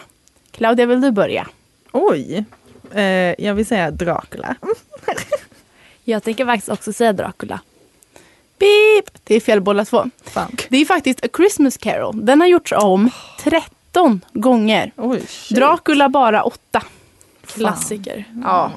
Claudia, 0.51 0.85
vill 0.85 1.01
du 1.01 1.11
börja? 1.11 1.47
Oj. 1.91 2.45
Eh, 2.91 3.03
jag 3.45 3.53
vill 3.55 3.65
säga 3.65 3.91
Dracula. 3.91 4.55
Jag 6.07 6.23
tänker 6.23 6.45
faktiskt 6.45 6.69
också 6.69 6.93
säga 6.93 7.13
Dracula. 7.13 7.59
Beep! 8.59 9.17
Det 9.23 9.35
är 9.35 9.39
fel 9.39 9.61
båda 9.61 9.85
två. 9.85 10.05
Fan. 10.23 10.57
Det 10.69 10.77
är 10.77 10.85
faktiskt 10.85 11.25
A 11.25 11.27
Christmas 11.37 11.77
Carol. 11.77 12.25
Den 12.25 12.41
har 12.41 12.47
gjorts 12.47 12.71
om 12.71 13.09
13 13.43 14.21
gånger. 14.33 14.91
Oj. 14.95 15.21
Dracula 15.49 16.09
bara 16.09 16.43
8. 16.43 16.83
Klassiker. 17.45 18.25
Ja. 18.43 18.71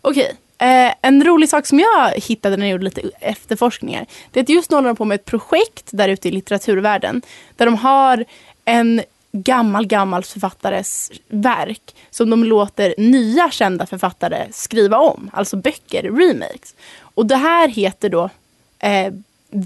Okej. 0.00 0.36
Eh, 0.60 0.94
en 1.02 1.24
rolig 1.24 1.48
sak 1.48 1.66
som 1.66 1.78
jag 1.78 2.12
hittade 2.14 2.56
när 2.56 2.66
jag 2.66 2.72
gjorde 2.72 2.84
lite 2.84 3.10
efterforskningar. 3.20 4.06
Det 4.30 4.40
är 4.40 4.44
att 4.44 4.48
just 4.48 4.70
nu 4.70 4.76
håller 4.76 4.88
de 4.88 4.96
på 4.96 5.04
med 5.04 5.14
ett 5.14 5.24
projekt 5.24 5.88
där 5.90 6.08
ute 6.08 6.28
i 6.28 6.30
litteraturvärlden. 6.30 7.22
Där 7.56 7.66
de 7.66 7.74
har 7.74 8.24
en 8.64 9.02
gammal, 9.32 9.86
gammal 9.86 10.24
författares 10.24 11.12
verk 11.28 11.94
som 12.10 12.30
de 12.30 12.44
låter 12.44 12.94
nya 12.98 13.50
kända 13.50 13.86
författare 13.86 14.46
skriva 14.52 14.98
om. 14.98 15.30
Alltså 15.32 15.56
böcker, 15.56 16.02
remakes. 16.02 16.74
Och 17.00 17.26
det 17.26 17.36
här 17.36 17.68
heter 17.68 18.08
då 18.08 18.30
eh, 18.78 19.12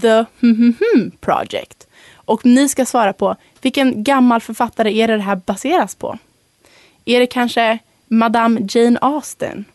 The 0.01 0.25
hmm 0.39 0.55
hmm 0.55 0.73
hmm 0.79 1.11
Project. 1.19 1.87
Och 2.15 2.45
ni 2.45 2.69
ska 2.69 2.85
svara 2.85 3.13
på 3.13 3.35
vilken 3.61 4.03
gammal 4.03 4.41
författare 4.41 4.99
är 5.01 5.07
det 5.07 5.15
det 5.15 5.23
här 5.23 5.41
baseras 5.45 5.95
på? 5.95 6.17
Är 7.05 7.19
det 7.19 7.27
kanske 7.27 7.79
Madame 8.07 8.67
Jane 8.69 8.99
Austen? 9.01 9.65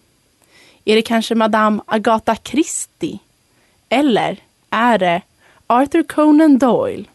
Är 0.85 0.97
det 0.97 1.03
kanske 1.03 1.35
Madame 1.35 1.83
Agatha 1.87 2.37
Christie? 2.37 3.19
Eller 3.89 4.41
är 4.71 4.99
det 4.99 5.23
Arthur 5.67 6.03
Conan 6.03 6.59
Doyle? 6.59 7.09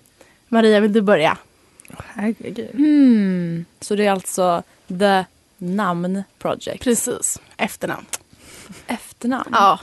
Maria, 0.47 0.79
vill 0.79 0.93
du 0.93 1.01
börja? 1.01 1.37
Herregud. 1.97 2.69
Hmm. 2.73 3.65
Så 3.81 3.95
det 3.95 4.05
är 4.05 4.11
alltså 4.11 4.63
The 4.87 5.25
Namn 5.57 6.23
Project. 6.39 6.83
Precis, 6.83 7.41
efternamn. 7.57 8.05
Efternamn. 8.87 9.49
Ja, 9.51 9.79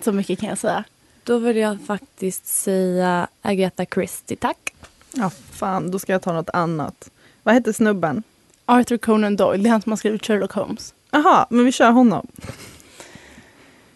så 0.00 0.12
mycket 0.12 0.40
kan 0.40 0.48
jag 0.48 0.58
säga. 0.58 0.84
Då 1.24 1.38
vill 1.38 1.56
jag 1.56 1.78
faktiskt 1.86 2.46
säga 2.46 3.28
Agatha 3.42 3.84
Christie, 3.94 4.36
tack. 4.36 4.74
Ja, 5.12 5.30
fan, 5.50 5.90
då 5.90 5.98
ska 5.98 6.12
jag 6.12 6.22
ta 6.22 6.32
något 6.32 6.50
annat. 6.50 7.10
Vad 7.42 7.54
hette 7.54 7.72
snubben? 7.72 8.22
Arthur 8.64 8.96
Conan 8.96 9.36
Doyle, 9.36 9.62
det 9.62 9.68
är 9.68 9.70
han 9.70 9.82
som 9.82 9.92
har 9.92 9.96
skrivit 9.96 10.26
Sherlock 10.26 10.52
Holmes. 10.52 10.94
Jaha, 11.10 11.46
men 11.50 11.64
vi 11.64 11.72
kör 11.72 11.90
honom. 11.90 12.26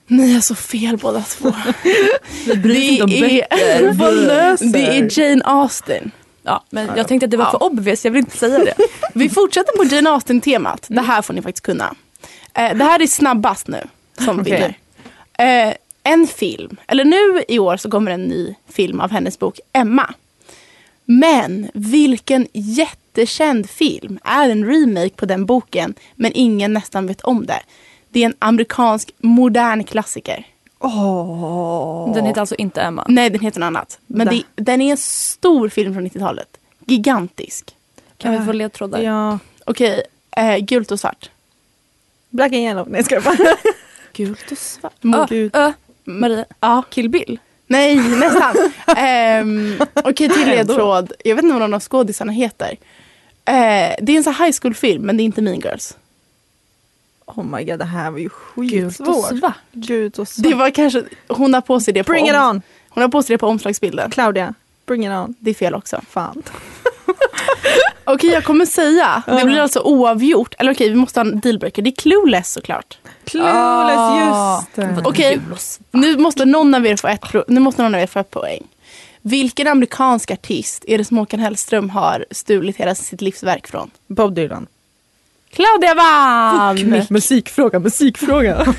Ni 0.08 0.32
har 0.34 0.40
så 0.40 0.54
fel 0.54 0.96
båda 0.96 1.22
två. 1.22 1.52
Vi 2.46 2.56
bryr 2.56 2.90
inte 2.90 3.04
om 3.04 3.10
böcker. 3.10 3.46
är, 3.50 3.92
Vad 3.98 4.14
löser? 4.14 4.66
det 4.66 4.78
är 4.86 5.20
Jane 5.20 5.42
Austen. 5.44 6.10
Ja, 6.42 6.64
men 6.70 6.90
jag 6.96 7.08
tänkte 7.08 7.24
att 7.24 7.30
det 7.30 7.36
var 7.36 7.50
för 7.50 7.62
obvious, 7.62 8.04
jag 8.04 8.12
vill 8.12 8.18
inte 8.18 8.36
säga 8.36 8.58
det. 8.58 8.74
Vi 9.14 9.28
fortsätter 9.28 9.72
på 9.76 9.94
Jane 9.94 10.10
Austen-temat. 10.10 10.86
Det 10.88 11.00
här 11.00 11.22
får 11.22 11.34
ni 11.34 11.42
faktiskt 11.42 11.64
kunna. 11.64 11.94
Eh, 12.54 12.76
det 12.76 12.84
här 12.84 13.02
är 13.02 13.06
snabbast 13.06 13.68
nu 13.68 13.84
som 14.18 14.40
Okej. 14.40 14.52
vinner. 14.52 15.68
Eh, 15.68 15.74
en 16.02 16.26
film, 16.26 16.76
eller 16.86 17.04
nu 17.04 17.42
i 17.48 17.58
år 17.58 17.76
så 17.76 17.90
kommer 17.90 18.10
en 18.10 18.22
ny 18.24 18.54
film 18.68 19.00
av 19.00 19.10
hennes 19.10 19.38
bok 19.38 19.60
Emma. 19.72 20.14
Men 21.04 21.70
vilken 21.74 22.46
jättekänd 22.52 23.70
film 23.70 24.18
är 24.24 24.48
en 24.48 24.64
remake 24.64 25.10
på 25.16 25.26
den 25.26 25.46
boken 25.46 25.94
men 26.14 26.32
ingen 26.34 26.72
nästan 26.72 27.06
vet 27.06 27.20
om 27.20 27.46
det. 27.46 27.60
Det 28.10 28.20
är 28.22 28.26
en 28.26 28.34
amerikansk 28.38 29.12
modern 29.18 29.84
klassiker. 29.84 30.46
Åh. 30.78 32.14
Den 32.14 32.26
heter 32.26 32.40
alltså 32.40 32.54
inte 32.54 32.80
Emma. 32.80 33.04
Nej, 33.08 33.30
den 33.30 33.40
heter 33.40 33.60
något 33.60 33.66
annat. 33.66 33.98
Men 34.06 34.26
det, 34.26 34.42
den 34.62 34.80
är 34.80 34.90
en 34.90 34.96
stor 34.96 35.68
film 35.68 35.94
från 35.94 36.06
90-talet. 36.06 36.48
Gigantisk. 36.86 37.74
Kan 38.16 38.32
vi 38.32 38.46
få 38.46 38.52
ledtrådar? 38.52 39.00
Ja. 39.00 39.38
Okej, 39.66 40.02
eh, 40.36 40.56
gult 40.58 40.90
och 40.92 41.00
svart. 41.00 41.30
Black 42.30 42.52
and 42.52 42.62
yellow. 42.62 42.88
Nej, 42.90 43.04
ska 43.04 43.14
jag 43.14 43.24
bara. 43.24 43.36
Gult 44.12 44.52
och 44.52 44.58
svart. 44.58 45.02
Mot- 45.02 45.28
Gud. 45.28 45.56
ö, 45.56 45.72
Maria. 46.04 46.44
Ja. 46.60 46.82
Kill 46.90 47.08
Bill. 47.08 47.38
Nej, 47.66 47.96
nästan. 47.96 48.56
um, 49.42 49.76
Okej, 49.94 50.28
till 50.28 50.46
ledtråd. 50.48 51.12
Jag 51.24 51.36
vet 51.36 51.42
inte 51.44 51.52
vad 51.52 51.62
någon 51.62 51.74
av 51.74 51.80
skådisarna 51.80 52.32
heter. 52.32 52.70
Eh, 53.44 53.94
det 54.02 54.12
är 54.12 54.16
en 54.16 54.24
sån 54.24 54.34
high 54.34 54.52
school-film, 54.62 55.02
men 55.02 55.16
det 55.16 55.22
är 55.22 55.24
inte 55.24 55.42
Mean 55.42 55.60
Girls. 55.60 55.96
Oh 57.36 57.44
my 57.44 57.64
god, 57.64 57.78
det 57.78 57.84
här 57.84 58.10
var 58.10 58.18
ju 58.18 58.28
Gult 58.54 59.00
och 59.00 59.06
skitsvårt. 59.06 59.38
svart. 59.38 59.54
Gult 59.72 60.18
och 60.18 60.28
svart. 60.28 60.44
Det 60.50 60.54
var 60.54 60.70
kanske, 60.70 61.02
hon 61.28 61.54
har 61.54 61.60
på 61.60 61.80
sig 61.80 61.94
det 61.94 62.04
på, 62.04 62.12
Bring 62.12 62.28
it 62.28 62.34
om- 62.34 62.40
on! 62.50 62.62
Hon 62.88 63.02
har 63.02 63.08
på 63.08 63.22
sig 63.22 63.34
det 63.34 63.38
på 63.38 63.46
omslagsbilden. 63.46 64.10
Claudia, 64.10 64.54
bring 64.86 65.06
it 65.06 65.12
on. 65.12 65.34
Det 65.38 65.50
är 65.50 65.54
fel 65.54 65.74
också. 65.74 66.00
Fan. 66.10 66.42
Okej, 68.04 68.30
jag 68.30 68.44
kommer 68.44 68.66
säga. 68.66 69.22
Det 69.26 69.44
blir 69.44 69.60
alltså 69.60 69.80
oavgjort. 69.80 70.54
Eller 70.58 70.72
okej, 70.74 70.88
vi 70.88 70.94
måste 70.94 71.20
ha 71.20 71.26
en 71.26 71.40
dealbreaker. 71.40 71.82
Det 71.82 71.90
är 71.90 71.94
Clueless 71.96 72.52
såklart. 72.52 72.98
Clueless, 73.24 73.98
Ah. 73.98 74.54
just 74.60 74.74
det. 74.76 75.02
Okej. 75.08 75.40
svart? 75.48 75.80
Nu 75.90 76.16
måste 76.18 76.44
någon 76.44 76.74
av 76.74 76.86
er 76.86 76.96
få 76.96 77.08
ett, 77.08 77.20
pro- 77.20 77.44
nu 77.48 77.60
måste 77.60 77.82
någon 77.82 77.94
av 77.94 78.00
er 78.00 78.06
få 78.06 78.18
ett 78.18 78.30
poäng. 78.30 78.62
Vilken 79.22 79.66
amerikansk 79.68 80.30
artist 80.30 80.84
är 80.88 80.98
det 80.98 81.04
som 81.04 81.16
Håkan 81.18 81.40
Hellström 81.40 81.90
har 81.90 82.24
stulit 82.30 82.76
hela 82.76 82.94
sitt 82.94 83.20
livsverk 83.20 83.66
från? 83.66 83.90
Bob 84.06 84.34
Dylan. 84.34 84.66
Claudia 85.50 85.94
vann! 85.94 87.06
Musikfråga, 87.10 87.78
musikfråga. 87.78 88.74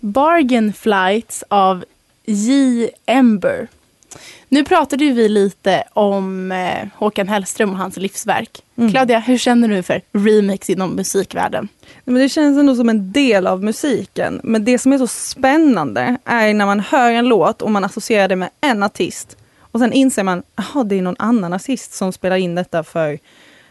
Bargain 0.00 0.72
Flights 0.72 1.44
av 1.48 1.84
J. 2.24 2.90
Ember. 3.06 3.68
Nu 4.48 4.64
pratade 4.64 5.04
ju 5.04 5.12
vi 5.12 5.28
lite 5.28 5.84
om 5.92 6.52
eh, 6.52 6.88
Håkan 6.94 7.28
Hellström 7.28 7.70
och 7.70 7.78
hans 7.78 7.96
livsverk. 7.96 8.62
Claudia, 8.90 9.18
hur 9.18 9.38
känner 9.38 9.68
du 9.68 9.82
för 9.82 10.00
remix 10.12 10.70
inom 10.70 10.90
musikvärlden? 10.90 11.68
Men 12.04 12.14
det 12.14 12.28
känns 12.28 12.58
ändå 12.58 12.74
som 12.74 12.88
en 12.88 13.12
del 13.12 13.46
av 13.46 13.64
musiken. 13.64 14.40
Men 14.44 14.64
det 14.64 14.78
som 14.78 14.92
är 14.92 14.98
så 14.98 15.06
spännande 15.06 16.16
är 16.24 16.54
när 16.54 16.66
man 16.66 16.80
hör 16.80 17.10
en 17.10 17.28
låt 17.28 17.62
och 17.62 17.70
man 17.70 17.84
associerar 17.84 18.28
det 18.28 18.36
med 18.36 18.50
en 18.60 18.82
artist. 18.82 19.36
Och 19.58 19.80
sen 19.80 19.92
inser 19.92 20.22
man, 20.22 20.42
jaha 20.56 20.84
det 20.84 20.98
är 20.98 21.02
någon 21.02 21.16
annan 21.18 21.52
artist 21.52 21.94
som 21.94 22.12
spelar 22.12 22.36
in 22.36 22.54
detta 22.54 22.84
för 22.84 23.18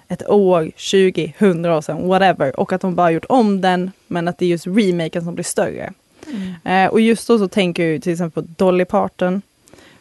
ett 0.08 0.30
år, 0.30 0.72
20, 0.76 1.34
100 1.38 1.78
år 1.78 1.82
sedan, 1.82 2.08
whatever. 2.08 2.60
Och 2.60 2.74
att 2.74 2.82
de 2.82 2.96
bara 2.96 3.12
gjort 3.12 3.26
om 3.30 3.62
den, 3.62 3.92
men 4.08 4.28
att 4.28 4.38
det 4.38 4.46
är 4.46 4.50
just 4.50 4.68
remaken 4.68 5.24
som 5.24 5.34
blir 5.34 5.44
större. 5.44 5.94
Eh, 6.64 6.86
och 6.86 7.02
just 7.02 7.28
då 7.28 7.38
så 7.38 7.48
tänker 7.48 7.88
jag 7.88 8.04
till 8.04 8.12
exempel 8.12 8.44
på 8.44 8.50
Dolly 8.58 8.86
Parton. 8.86 9.42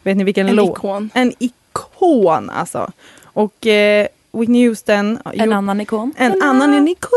Vet 0.05 0.17
ni 0.17 0.23
vilken 0.23 0.47
En 0.49 0.55
låt? 0.55 0.77
ikon. 0.77 1.09
En 1.13 1.33
ikon 1.39 2.49
alltså. 2.49 2.91
Och 3.23 3.67
eh, 3.67 4.07
Whitney 4.31 4.67
Houston. 4.67 5.19
En 5.25 5.39
gjorde- 5.39 5.55
annan 5.55 5.81
ikon. 5.81 6.13
en 6.17 6.41
annan 6.41 6.73
en 6.73 6.87
ikon. 6.87 7.09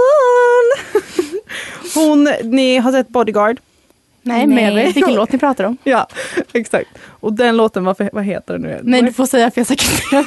Hon, 1.95 2.29
ni 2.43 2.77
har 2.79 2.93
sett 2.93 3.09
Bodyguard? 3.09 3.61
Nej, 4.23 4.47
men 4.47 4.65
jag 4.65 4.75
Nej. 4.75 4.85
vet 4.87 4.97
vilken 4.97 5.15
låt 5.15 5.33
ni 5.33 5.39
pratar 5.39 5.65
om. 5.65 5.77
Ja, 5.85 6.07
exakt. 6.53 6.89
Och 7.07 7.33
den 7.33 7.57
låten, 7.57 7.85
vad, 7.85 8.09
vad 8.13 8.25
heter 8.25 8.53
den 8.53 8.63
nu? 8.63 8.81
Nej, 8.83 9.03
du 9.03 9.13
får 9.13 9.27
säga 9.27 9.51
för 9.51 9.61
jag 9.61 9.67
säkert 9.67 10.03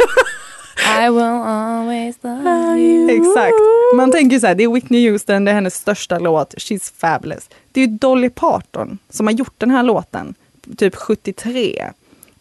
I 0.99 1.09
will 1.09 1.19
always 1.23 2.15
love 2.21 2.79
you. 2.79 3.09
Exakt. 3.09 3.53
Man 3.95 4.11
tänker 4.11 4.39
så 4.39 4.47
här, 4.47 4.55
det 4.55 4.63
är 4.63 4.67
Whitney 4.73 5.09
Houston, 5.09 5.45
det 5.45 5.51
är 5.51 5.55
hennes 5.55 5.75
största 5.75 6.19
låt, 6.19 6.53
She's 6.55 6.91
fabulous. 6.97 7.49
Det 7.71 7.81
är 7.81 7.87
ju 7.87 7.91
Dolly 7.97 8.29
Parton 8.29 8.97
som 9.09 9.27
har 9.27 9.33
gjort 9.33 9.53
den 9.57 9.71
här 9.71 9.83
låten, 9.83 10.33
typ 10.77 10.95
73. 10.95 11.91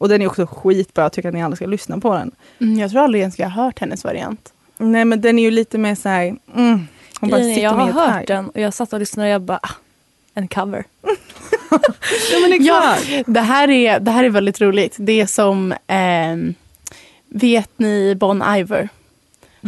Och 0.01 0.09
den 0.09 0.23
är 0.23 0.27
också 0.27 0.47
skitbra, 0.47 1.05
jag 1.05 1.13
tycker 1.13 1.29
att 1.29 1.35
ni 1.35 1.43
alla 1.43 1.57
ska 1.57 1.67
lyssna 1.67 1.99
på 1.99 2.15
den. 2.15 2.31
Mm, 2.61 2.79
jag 2.79 2.91
tror 2.91 3.01
aldrig 3.03 3.21
ens 3.21 3.39
jag 3.39 3.49
har 3.49 3.65
hört 3.65 3.79
hennes 3.79 4.05
variant. 4.05 4.53
Nej 4.79 5.05
men 5.05 5.21
den 5.21 5.39
är 5.39 5.43
ju 5.43 5.51
lite 5.51 5.79
mer 5.79 5.95
så 5.95 6.09
här, 6.09 6.37
mm, 6.57 6.87
hon 7.21 7.31
bara 7.31 7.43
sitter 7.43 7.63
jag 7.63 7.77
med 7.77 7.95
har 7.95 8.09
hört 8.09 8.27
den 8.27 8.49
och 8.51 8.61
jag 8.61 8.75
satt 8.75 8.93
och 8.93 8.99
lyssnade 8.99 9.29
och 9.29 9.35
jag 9.35 9.43
bara, 9.43 9.61
ah, 9.63 9.71
en 10.35 10.49
cover. 10.49 10.85
Ja, 12.33 12.49
men 12.49 12.65
Ja, 12.65 12.95
exakt. 12.97 13.25
det 13.27 13.41
här 13.41 13.71
är, 13.71 14.01
det 14.01 14.11
här 14.11 14.25
är 14.25 14.29
väldigt 14.31 14.61
roligt. 14.61 14.97
Det 14.99 15.21
är 15.21 15.27
som, 15.27 15.75
ehm, 15.87 16.55
vet 17.29 17.71
ni 17.77 18.15
Bon 18.15 18.43
Iver? 18.57 18.89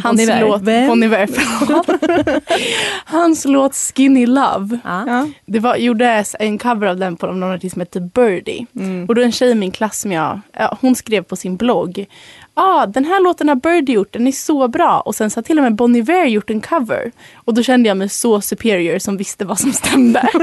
Hans 0.03 0.21
Iver? 0.21 0.41
låt, 0.41 0.63
Vem? 0.63 0.89
Bon 0.89 1.03
Iver, 1.03 1.27
förlåt. 1.27 1.87
Hans 3.05 3.45
låt 3.45 3.75
Skinny 3.75 4.27
Love. 4.27 4.79
Ja. 4.85 5.29
Det 5.47 5.59
var, 5.59 5.77
gjordes 5.77 6.37
en 6.39 6.59
cover 6.59 6.87
av 6.87 6.97
den 6.97 7.17
på 7.17 7.27
någon 7.27 7.43
artist 7.43 7.73
som 7.73 7.81
heter 7.81 8.01
Birdie. 8.01 8.67
Mm. 8.77 9.07
Och 9.09 9.15
då 9.15 9.23
en 9.23 9.33
tjej 9.33 9.51
i 9.51 9.55
min 9.55 9.71
klass 9.71 10.01
som 10.01 10.13
jag, 10.13 10.41
ja, 10.53 10.79
hon 10.81 10.95
skrev 10.95 11.23
på 11.23 11.37
sin 11.37 11.57
blogg. 11.57 12.07
Ah, 12.55 12.87
den 12.87 13.05
här 13.05 13.21
låten 13.23 13.49
har 13.49 13.55
Birdie 13.57 13.93
gjort, 13.93 14.13
den 14.13 14.27
är 14.27 14.33
så 14.33 14.69
bra. 14.69 15.01
Och 15.01 15.15
sen 15.15 15.31
så 15.31 15.39
har 15.39 15.43
till 15.43 15.59
och 15.59 15.63
med 15.65 15.75
Bon 15.75 15.97
Iver 15.97 16.25
gjort 16.25 16.51
en 16.51 16.61
cover. 16.61 17.13
Och 17.35 17.55
då 17.55 17.63
kände 17.63 17.89
jag 17.89 17.97
mig 17.97 18.09
så 18.09 18.41
superior 18.41 18.99
som 18.99 19.17
visste 19.17 19.45
vad 19.45 19.59
som 19.61 19.73
stämde. 19.73 20.29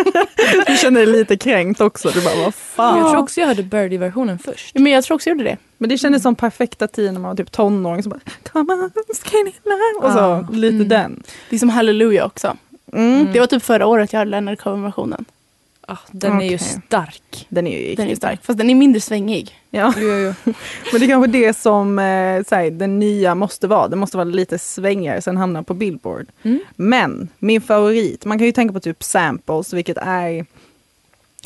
Du 0.68 0.78
känner 0.78 1.00
dig 1.00 1.10
lite 1.10 1.38
kränkt 1.38 1.82
också, 1.82 2.10
du 2.10 2.22
bara 2.22 2.36
vad 2.44 2.54
fan. 2.56 2.98
Jag 3.00 3.10
tror 3.12 3.22
också 3.24 3.40
jag 3.40 3.48
hörde 3.48 3.64
Birdie-versionen 3.64 4.40
först. 4.40 4.76
Men 4.76 4.92
jag 4.92 5.04
tror 5.04 5.16
också 5.16 5.30
jag 5.30 5.38
gjorde 5.38 5.50
det. 5.50 5.58
Men 5.78 5.90
det 5.90 5.98
kändes 5.98 6.24
som 6.24 6.36
perfekta 6.36 6.88
tiden 6.88 7.14
när 7.14 7.22
man 7.22 7.30
var 7.30 7.36
typ 7.36 7.52
tonåring. 7.52 8.04
Så 8.04 8.10
bara, 8.10 8.20
Come 8.52 8.74
on, 8.74 8.92
skinny 9.24 9.52
love. 9.64 10.08
Och 10.08 10.12
så 10.14 10.20
Ah. 10.20 10.46
lite 10.52 10.76
Mm. 10.76 10.88
den. 10.88 11.24
Det 11.50 11.56
är 11.56 11.60
som 11.60 11.70
Hallelujah 11.70 12.26
också. 12.26 12.58
Mm. 12.94 13.34
Det 13.34 13.40
var 13.40 13.48
typ 13.48 13.64
förra 13.64 13.86
året 13.88 14.14
jag 14.14 14.18
hörde 14.20 14.32
Leonard 14.32 14.60
Cohen-versionen. 14.60 15.26
Ah, 15.92 15.98
den 16.12 16.42
är 16.42 16.52
ju 16.52 16.58
stark. 16.58 17.48
Den 17.50 17.68
är 17.68 17.80
ju 17.80 17.96
Den 17.96 18.10
är 18.10 18.16
stark, 18.16 18.46
fast 18.46 18.58
den 18.60 18.70
är 18.70 18.76
mindre 18.76 19.02
svängig. 19.02 19.60
Ja. 19.70 19.94
Jo, 19.98 20.08
jo. 20.08 20.34
Men 20.92 21.00
det 21.00 21.06
är 21.06 21.08
kanske 21.08 21.32
det 21.32 21.58
som 21.58 22.00
eh, 22.00 22.44
så 22.44 22.56
här, 22.56 22.72
den 22.72 23.00
nya 23.00 23.36
måste 23.36 23.68
vara. 23.68 23.88
Den 23.88 24.00
måste 24.00 24.18
vara 24.18 24.26
lite 24.26 24.60
svängigare 24.60 25.22
sen 25.22 25.38
hamnar 25.38 25.64
på 25.64 25.74
Billboard. 25.74 26.28
Mm. 26.44 26.60
Men 26.76 27.30
min 27.40 27.62
favorit, 27.62 28.26
man 28.26 28.38
kan 28.38 28.46
ju 28.46 28.52
tänka 28.52 28.74
på 28.74 28.80
typ 28.80 29.04
samples, 29.04 29.74
vilket 29.74 29.98
är 29.98 30.46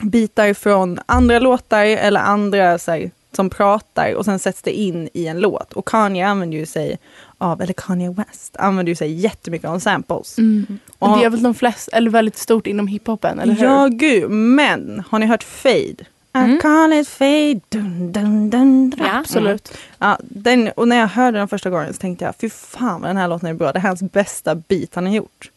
bitar 0.01 0.53
från 0.53 1.00
andra 1.05 1.39
låtar 1.39 1.85
eller 1.85 2.19
andra 2.19 2.79
så 2.79 2.91
här, 2.91 3.12
som 3.31 3.50
pratar 3.50 4.13
och 4.13 4.25
sen 4.25 4.39
sätts 4.39 4.62
det 4.62 4.71
in 4.71 5.09
i 5.13 5.27
en 5.27 5.39
låt. 5.39 5.73
Och 5.73 5.88
Kanye 5.88 6.27
använder 6.27 6.57
ju 6.57 6.65
sig 6.65 6.97
av, 7.43 7.62
eller 7.62 7.73
Kanye 7.73 8.09
West 8.12 8.57
använder 8.57 8.89
ju 8.91 8.95
sig 8.95 9.13
jättemycket 9.13 9.69
av 9.69 9.79
samples. 9.79 10.38
Och 11.00 11.09
Och- 11.09 11.17
det 11.17 11.25
är 11.25 11.29
väl 11.29 11.43
de 11.43 11.53
flesta, 11.53 11.97
eller 11.97 12.09
väldigt 12.12 12.38
stort 12.38 12.67
inom 12.67 12.88
hiphopen, 12.88 13.39
eller 13.39 13.53
hur? 13.53 13.65
Ja 13.65 13.88
gud, 13.88 14.29
men 14.31 15.03
har 15.09 15.19
ni 15.19 15.25
hört 15.25 15.43
Fade? 15.43 16.05
Mm. 16.35 16.55
I 16.57 16.59
call 16.62 16.93
it 16.93 17.07
fade. 17.07 17.59
Dun, 17.69 18.12
dun, 18.12 18.50
dun, 18.50 18.89
dun. 18.89 18.93
Ja. 18.97 19.19
Absolut. 19.19 19.73
Ja, 19.97 20.17
den, 20.21 20.67
och 20.75 20.88
när 20.88 20.95
jag 20.95 21.07
hörde 21.07 21.38
den 21.38 21.47
första 21.47 21.69
gången 21.69 21.93
så 21.93 22.00
tänkte 22.00 22.25
jag, 22.25 22.35
fy 22.35 22.50
fan 22.50 23.01
vad 23.01 23.09
den 23.09 23.17
här 23.17 23.27
låten 23.27 23.50
är 23.50 23.53
bra. 23.53 23.71
Det 23.71 23.79
här 23.79 23.89
är 23.89 23.97
hans 23.97 24.12
bästa 24.12 24.55
beat 24.55 24.89
han 24.95 25.05
har 25.05 25.13
gjort. 25.13 25.51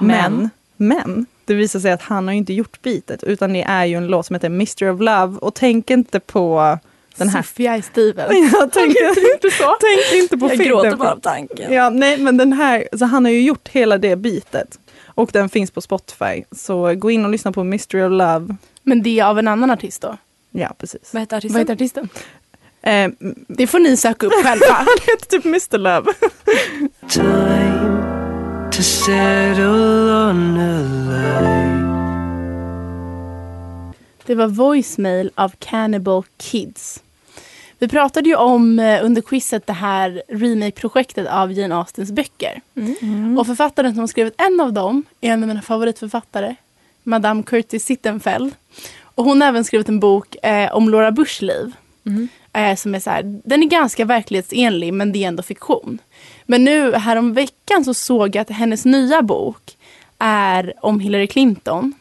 Men, 0.00 0.50
men, 0.76 1.26
det 1.44 1.54
visar 1.54 1.80
sig 1.80 1.92
att 1.92 2.02
han 2.02 2.26
har 2.26 2.32
ju 2.32 2.38
inte 2.38 2.52
gjort 2.52 2.82
beatet 2.82 3.22
utan 3.22 3.52
det 3.52 3.62
är 3.62 3.84
ju 3.84 3.96
en 3.96 4.06
låt 4.06 4.26
som 4.26 4.34
heter 4.34 4.48
Mystery 4.48 4.90
of 4.90 5.00
Love 5.00 5.38
och 5.38 5.54
tänk 5.54 5.90
inte 5.90 6.20
på 6.20 6.78
den 7.16 7.28
här. 7.28 7.42
Sophia 7.42 7.76
i 7.76 7.82
Steven. 7.82 8.50
Jag 8.52 8.72
tänkte 8.72 9.14
inte 9.34 9.50
så. 9.50 9.76
Tänk 9.80 10.22
inte 10.22 10.38
på 10.38 10.44
Jag 10.46 10.50
filmen. 10.50 10.66
gråter 10.68 10.96
bara 10.96 11.12
av 11.12 11.20
tanken. 11.20 11.72
Ja, 11.72 11.90
nej 11.90 12.18
men 12.18 12.36
den 12.36 12.52
här, 12.52 12.88
så 12.98 13.04
han 13.04 13.24
har 13.24 13.32
ju 13.32 13.42
gjort 13.42 13.68
hela 13.68 13.98
det 13.98 14.16
beatet. 14.16 14.78
Och 15.06 15.30
den 15.32 15.48
finns 15.48 15.70
på 15.70 15.80
Spotify. 15.80 16.44
Så 16.56 16.94
gå 16.94 17.10
in 17.10 17.24
och 17.24 17.30
lyssna 17.30 17.52
på 17.52 17.64
Mystery 17.64 18.02
of 18.02 18.10
Love. 18.10 18.56
Men 18.82 19.02
det 19.02 19.20
är 19.20 19.24
av 19.24 19.38
en 19.38 19.48
annan 19.48 19.70
artist 19.70 20.02
då? 20.02 20.16
Ja, 20.50 20.74
precis. 20.78 21.10
Vad 21.12 21.22
heter 21.22 21.36
artisten? 21.36 21.52
Vad 21.54 21.60
heter 21.60 21.74
artisten? 21.74 22.08
Eh, 22.82 23.10
Det 23.48 23.66
får 23.66 23.78
ni 23.78 23.96
söka 23.96 24.26
upp 24.26 24.32
själva. 24.32 24.66
han 24.70 24.86
heter 25.06 25.26
typ 25.26 25.44
Mr 25.44 25.78
Love. 25.78 26.12
time 27.08 28.00
to 28.72 28.82
settle 28.82 29.64
on 30.10 30.58
a 30.58 30.82
lie. 31.10 31.89
Det 34.30 34.36
var 34.36 34.48
voicemail 34.48 35.30
av 35.34 35.52
Cannibal 35.58 36.24
Kids. 36.38 37.02
Vi 37.78 37.88
pratade 37.88 38.28
ju 38.28 38.34
om 38.34 38.78
eh, 38.78 39.04
under 39.04 39.22
quizet 39.22 39.66
det 39.66 39.72
här 39.72 40.22
remake-projektet 40.28 41.28
av 41.28 41.52
Jane 41.52 41.74
Austens 41.74 42.12
böcker. 42.12 42.60
Mm. 42.76 43.38
Och 43.38 43.46
författaren 43.46 43.92
som 43.92 44.00
har 44.00 44.06
skrivit 44.06 44.40
en 44.40 44.60
av 44.60 44.72
dem 44.72 45.04
är 45.20 45.30
en 45.30 45.42
av 45.42 45.48
mina 45.48 45.62
favoritförfattare, 45.62 46.56
Madame 47.02 47.42
Curtis 47.42 47.84
Sittenfeld. 47.84 48.54
Och 49.02 49.24
hon 49.24 49.40
har 49.40 49.48
även 49.48 49.64
skrivit 49.64 49.88
en 49.88 50.00
bok 50.00 50.36
eh, 50.42 50.74
om 50.74 50.88
Laura 50.88 51.10
Bushs 51.10 51.42
liv. 51.42 51.72
Mhm. 52.02 52.28
Eh, 52.52 52.76
som 52.76 52.94
är 52.94 53.00
så 53.00 53.10
här, 53.10 53.40
den 53.44 53.62
är 53.62 53.66
ganska 53.66 54.04
verklighetsenlig 54.04 54.94
men 54.94 55.12
det 55.12 55.24
är 55.24 55.28
ändå 55.28 55.42
fiktion. 55.42 55.98
Men 56.44 56.64
nu 56.64 56.92
häromveckan 56.94 57.84
så 57.84 57.94
såg 57.94 58.36
jag 58.36 58.42
att 58.42 58.50
hennes 58.50 58.84
nya 58.84 59.22
bok 59.22 59.76
är 60.18 60.72
om 60.80 61.00
Hillary 61.00 61.26
Clinton. 61.26 61.94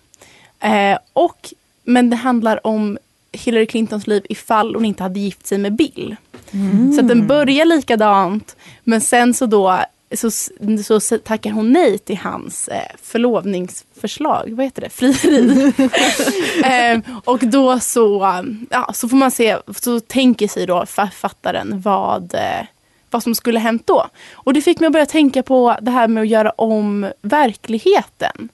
Eh, 0.60 0.98
och, 1.14 1.54
men 1.90 2.10
det 2.10 2.16
handlar 2.16 2.68
om 2.68 2.98
Hillary 3.32 3.66
Clintons 3.66 4.08
liv 4.08 4.26
ifall 4.30 4.76
hon 4.76 4.86
inte 4.86 5.04
hade 5.04 5.20
gift 5.20 5.48
sig 5.48 5.58
med 5.58 5.76
Bill. 5.76 6.16
Så 6.96 7.02
att 7.02 7.08
den 7.08 7.28
börjar 7.28 7.66
likadant 7.66 8.56
men 8.84 9.02
sen 9.02 9.34
så 9.34 9.46
då 9.46 9.80
så, 10.16 10.32
så, 10.84 11.00
så 11.00 11.18
tackar 11.18 11.52
hon 11.52 11.72
nej 11.72 11.98
till 11.98 12.18
hans 12.18 12.68
eh, 12.68 12.96
förlovningsförslag. 13.02 14.50
Vad 14.50 14.66
heter 14.66 14.82
det? 14.82 14.90
Frieri. 14.90 15.74
eh, 16.94 17.00
och 17.26 17.40
då 17.40 17.80
så, 17.80 18.22
ja, 18.70 18.94
så 18.94 19.10
får 19.10 19.18
man 19.18 19.32
se, 19.32 19.58
så 19.76 20.00
tänker 20.00 20.48
sig 20.48 20.66
då 20.66 20.86
författaren 20.86 21.82
vad, 21.82 22.34
eh, 22.34 22.66
vad 23.10 23.24
som 23.24 23.36
skulle 23.36 23.60
hänt 23.60 23.88
då. 23.88 24.08
Och 24.34 24.54
det 24.54 24.62
fick 24.62 24.80
mig 24.80 24.88
att 24.88 24.94
börja 24.94 25.06
tänka 25.06 25.44
på 25.44 25.78
det 25.82 25.92
här 25.92 26.08
med 26.08 26.22
att 26.22 26.30
göra 26.30 26.50
om 26.50 27.12
verkligheten. 27.22 28.50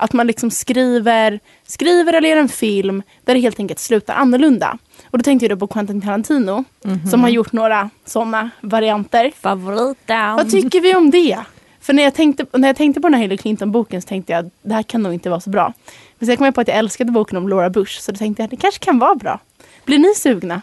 Att 0.00 0.12
man 0.12 0.26
liksom 0.26 0.50
skriver, 0.50 1.40
skriver 1.66 2.12
eller 2.12 2.28
gör 2.28 2.36
en 2.36 2.48
film 2.48 3.02
där 3.24 3.34
det 3.34 3.40
helt 3.40 3.58
enkelt 3.58 3.78
slutar 3.78 4.14
annorlunda. 4.14 4.78
Och 5.10 5.18
då 5.18 5.22
tänkte 5.22 5.46
jag 5.46 5.58
då 5.58 5.66
på 5.66 5.66
Quentin 5.66 6.00
Tarantino 6.00 6.64
som 7.10 7.20
har 7.20 7.28
gjort 7.28 7.52
några 7.52 7.90
sådana 8.04 8.50
varianter. 8.60 9.32
Favoriten. 9.40 10.36
Vad 10.36 10.50
tycker 10.50 10.80
vi 10.80 10.94
om 10.94 11.10
det? 11.10 11.38
För 11.80 11.92
när 11.92 12.02
jag 12.02 12.14
tänkte, 12.14 12.46
när 12.52 12.68
jag 12.68 12.76
tänkte 12.76 13.00
på 13.00 13.08
den 13.08 13.14
här 13.14 13.20
Hillary 13.20 13.38
Clinton-boken 13.38 14.02
så 14.02 14.08
tänkte 14.08 14.32
jag 14.32 14.46
att 14.46 14.52
det 14.62 14.74
här 14.74 14.82
kan 14.82 15.02
nog 15.02 15.14
inte 15.14 15.30
vara 15.30 15.40
så 15.40 15.50
bra. 15.50 15.72
Men 16.18 16.26
sen 16.26 16.36
kom 16.36 16.44
jag 16.44 16.54
på 16.54 16.60
att 16.60 16.68
jag 16.68 16.76
älskade 16.76 17.12
boken 17.12 17.38
om 17.38 17.48
Laura 17.48 17.70
Bush 17.70 18.00
så 18.00 18.12
då 18.12 18.18
tänkte 18.18 18.42
jag 18.42 18.44
att 18.44 18.50
det 18.50 18.56
kanske 18.56 18.84
kan 18.84 18.98
vara 18.98 19.14
bra. 19.14 19.40
Blir 19.84 19.98
ni 19.98 20.14
sugna? 20.14 20.62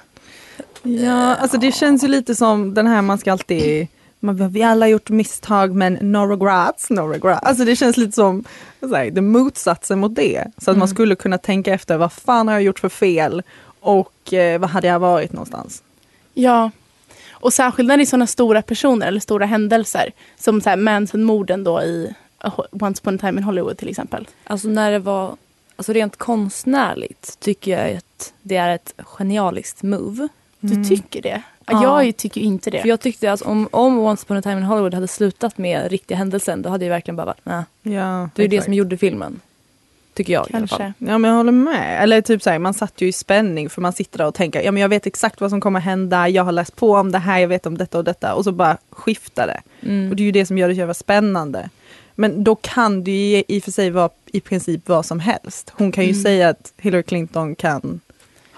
Ja, 0.84 1.36
alltså 1.36 1.58
det 1.58 1.72
känns 1.72 2.04
ju 2.04 2.08
lite 2.08 2.36
som 2.36 2.74
den 2.74 2.88
här 2.88 3.02
man 3.02 3.18
ska 3.18 3.32
alltid 3.32 3.88
man, 4.28 4.50
vi 4.50 4.64
alla 4.64 4.88
gjort 4.88 5.10
misstag 5.10 5.76
men 5.76 5.94
no 5.94 6.18
regrets, 6.18 6.90
no 6.90 7.02
regrets. 7.02 7.44
Alltså 7.44 7.66
det 7.66 7.76
känns 7.76 7.98
lite 7.98 8.12
som 8.12 8.44
här, 8.82 9.12
det 9.12 9.22
motsatsen 9.22 10.00
mot 10.00 10.16
det. 10.16 10.48
Så 10.58 10.72
att 10.72 10.78
man 10.78 10.88
skulle 10.88 11.16
kunna 11.16 11.38
tänka 11.38 11.74
efter 11.74 11.98
vad 11.98 12.12
fan 12.12 12.48
har 12.48 12.56
jag 12.56 12.64
gjort 12.64 12.80
för 12.80 12.90
fel 12.90 13.44
och 13.80 14.34
eh, 14.34 14.60
vad 14.60 14.70
hade 14.70 14.88
jag 14.88 15.00
varit 15.00 15.34
någonstans? 15.34 15.84
Ja. 16.34 16.72
Och 17.32 17.54
särskilt 17.54 17.88
när 17.88 17.98
det 17.98 18.04
är 18.04 18.06
sådana 18.06 18.28
stora 18.28 18.62
personer 18.62 19.08
eller 19.08 19.20
stora 19.20 19.46
händelser. 19.46 20.12
Som 20.38 20.62
så 20.62 20.70
här 20.70 20.78
Manson-morden 20.78 21.64
då 21.64 21.82
i 21.82 22.14
Once 22.72 23.02
upon 23.02 23.16
a 23.16 23.18
time 23.18 23.38
in 23.38 23.44
Hollywood 23.44 23.78
till 23.78 23.90
exempel. 23.90 24.28
Alltså 24.44 24.68
när 24.68 24.92
det 24.92 25.00
var, 25.00 25.36
alltså 25.76 25.94
rent 25.94 26.18
konstnärligt 26.18 27.40
tycker 27.40 27.72
jag 27.72 27.98
att 27.98 28.34
det 28.42 28.56
är 28.56 28.76
ett 28.76 28.94
genialiskt 28.98 29.84
move. 29.84 30.28
Du 30.60 30.84
tycker 30.84 31.22
det? 31.22 31.42
Ja. 31.72 32.04
Jag 32.04 32.18
tycker 32.18 32.42
inte 32.42 32.70
det. 32.70 32.82
För 32.82 32.88
jag 32.90 33.00
tyckte 33.00 33.32
att 33.32 33.42
om, 33.42 33.68
om 33.72 33.98
Once 34.00 34.24
upon 34.26 34.38
a 34.38 34.42
time 34.42 34.58
in 34.58 34.64
Hollywood 34.64 34.94
hade 34.94 35.08
slutat 35.08 35.58
med 35.58 35.92
riktiga 35.92 36.18
händelsen 36.18 36.62
då 36.62 36.70
hade 36.70 36.86
jag 36.86 36.90
verkligen 36.90 37.16
bara 37.16 37.26
varit, 37.26 37.40
nej. 37.44 37.64
Ja, 37.82 38.30
Det 38.36 38.44
är 38.44 38.48
det 38.48 38.56
exakt. 38.56 38.66
som 38.66 38.74
gjorde 38.74 38.98
filmen. 38.98 39.40
Tycker 40.14 40.34
jag 40.34 40.48
i 40.50 40.54
alla 40.54 40.68
fall. 40.68 40.78
Kanske. 40.80 41.06
Ja 41.06 41.18
men 41.18 41.30
jag 41.32 41.38
håller 41.38 41.52
med. 41.52 42.04
Eller 42.04 42.22
typ 42.22 42.42
så 42.44 42.50
här, 42.50 42.60
man 42.60 42.74
satt 42.74 43.02
ju 43.02 43.08
i 43.08 43.12
spänning 43.12 43.70
för 43.70 43.82
man 43.82 43.94
sitter 43.94 44.18
där 44.18 44.28
och 44.28 44.34
tänker, 44.34 44.62
ja 44.62 44.72
men 44.72 44.82
jag 44.82 44.90
vet 44.90 45.06
exakt 45.06 45.42
vad 45.42 45.50
som 45.50 45.62
kommer 45.62 45.80
hända, 45.80 46.30
jag 46.30 46.44
har 46.44 46.52
läst 46.52 46.76
på 46.76 46.92
om 46.94 47.12
det 47.12 47.18
här, 47.20 47.40
jag 47.40 47.48
vet 47.48 47.66
om 47.66 47.78
detta 47.78 47.98
och 47.98 48.04
detta 48.04 48.34
och 48.36 48.44
så 48.44 48.52
bara 48.52 48.78
skiftar 48.90 49.48
det. 49.48 49.62
Mm. 49.90 50.10
Och 50.10 50.16
det 50.16 50.24
är 50.24 50.26
ju 50.26 50.32
det 50.32 50.46
som 50.46 50.58
gör 50.58 50.68
det 50.68 50.74
så 50.76 50.80
jävla 50.80 50.94
spännande. 50.94 51.70
Men 52.16 52.44
då 52.44 52.56
kan 52.56 53.04
det 53.04 53.12
ju 53.12 53.44
i 53.48 53.60
och 53.60 53.64
för 53.64 53.72
sig 53.72 53.90
vara 53.90 54.10
i 54.26 54.40
princip 54.40 54.90
vad 54.90 55.06
som 55.06 55.20
helst. 55.20 55.74
Hon 55.76 55.92
kan 55.92 56.04
ju 56.04 56.10
Mm. 56.10 56.22
säga 56.24 56.50
att 56.50 56.74
Hillary 56.78 57.04
Clinton 57.04 57.56
kan 57.56 58.00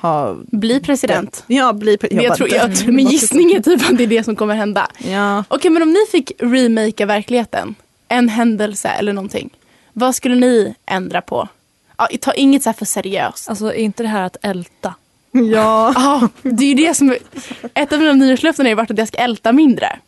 ha... 0.01 0.35
Bli 0.47 0.79
president. 0.79 1.43
Ja, 1.47 1.73
bli 1.73 1.97
pre- 1.97 2.07
Men 2.15 2.23
jag 2.23 2.37
tror, 2.37 2.49
jag, 2.53 2.69
det- 2.69 2.87
min 2.91 3.07
gissning 3.07 3.51
är 3.51 3.61
typ 3.61 3.89
att 3.89 3.97
det 3.97 4.03
är 4.03 4.07
det 4.07 4.23
som 4.23 4.35
kommer 4.35 4.55
hända. 4.55 4.87
Ja. 4.97 5.43
Okej, 5.47 5.71
men 5.71 5.81
om 5.81 5.89
ni 5.89 5.99
fick 6.11 6.31
remakea 6.39 7.05
verkligheten, 7.05 7.75
en 8.07 8.29
händelse 8.29 8.87
eller 8.89 9.13
någonting. 9.13 9.49
Vad 9.93 10.15
skulle 10.15 10.35
ni 10.35 10.75
ändra 10.85 11.21
på? 11.21 11.47
Ja, 11.97 12.07
ta 12.21 12.33
inget 12.33 12.63
så 12.63 12.69
här 12.69 12.73
för 12.77 12.85
seriöst. 12.85 13.49
Alltså 13.49 13.65
är 13.65 13.73
inte 13.73 14.03
det 14.03 14.09
här 14.09 14.21
att 14.23 14.37
älta? 14.41 14.93
Ja. 15.31 15.93
Ja, 15.95 16.29
det 16.41 16.63
är 16.63 16.67
ju 16.69 16.73
det 16.87 16.93
som... 16.93 17.15
Ett 17.73 17.93
av 17.93 17.99
mina 17.99 18.13
nyårslöften 18.13 18.65
har 18.65 18.69
ju 18.69 18.75
varit 18.75 18.91
att 18.91 18.97
jag 18.97 19.07
ska 19.07 19.17
älta 19.17 19.51
mindre. 19.51 19.99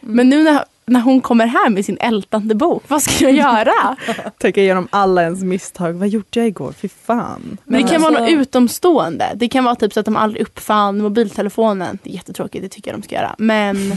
Men 0.00 0.28
nu 0.28 0.42
när, 0.42 0.64
när 0.90 1.00
hon 1.00 1.20
kommer 1.20 1.46
här 1.46 1.70
med 1.70 1.84
sin 1.84 1.98
ältande 2.00 2.54
bok, 2.54 2.84
vad 2.88 3.02
ska 3.02 3.24
jag 3.24 3.32
göra? 3.32 3.96
Tänka 4.38 4.60
igenom 4.60 4.88
alla 4.90 5.22
ens 5.22 5.42
misstag. 5.42 5.92
Vad 5.92 6.08
gjorde 6.08 6.26
jag 6.30 6.46
igår? 6.46 6.72
Fy 6.72 6.88
fan. 6.88 7.58
Men 7.64 7.82
det 7.82 7.88
kan 7.88 8.02
vara 8.02 8.16
alltså- 8.16 8.34
något 8.34 8.40
utomstående. 8.40 9.30
Det 9.34 9.48
kan 9.48 9.64
vara 9.64 9.74
typ 9.74 9.92
så 9.92 10.00
att 10.00 10.06
de 10.06 10.16
aldrig 10.16 10.42
uppfann 10.42 10.98
mobiltelefonen. 11.02 11.98
Det 12.02 12.10
är 12.10 12.14
jättetråkigt, 12.14 12.62
det 12.62 12.68
tycker 12.68 12.90
jag 12.90 13.00
de 13.00 13.04
ska 13.04 13.14
göra. 13.14 13.34
Men 13.38 13.92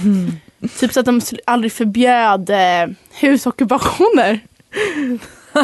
typ 0.79 0.93
så 0.93 0.99
att 0.99 1.05
de 1.05 1.21
aldrig 1.45 1.71
förbjöd 1.71 2.49
eh, 2.49 2.95
husockupationer. 3.19 4.39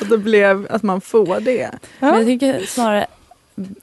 Att 0.00 0.08
det 0.08 0.18
blev 0.18 0.66
att 0.70 0.82
man 0.82 1.00
får 1.00 1.40
det. 1.40 1.70
Men 1.98 2.14
jag 2.14 2.26
tycker 2.26 2.66
snarare 2.66 3.06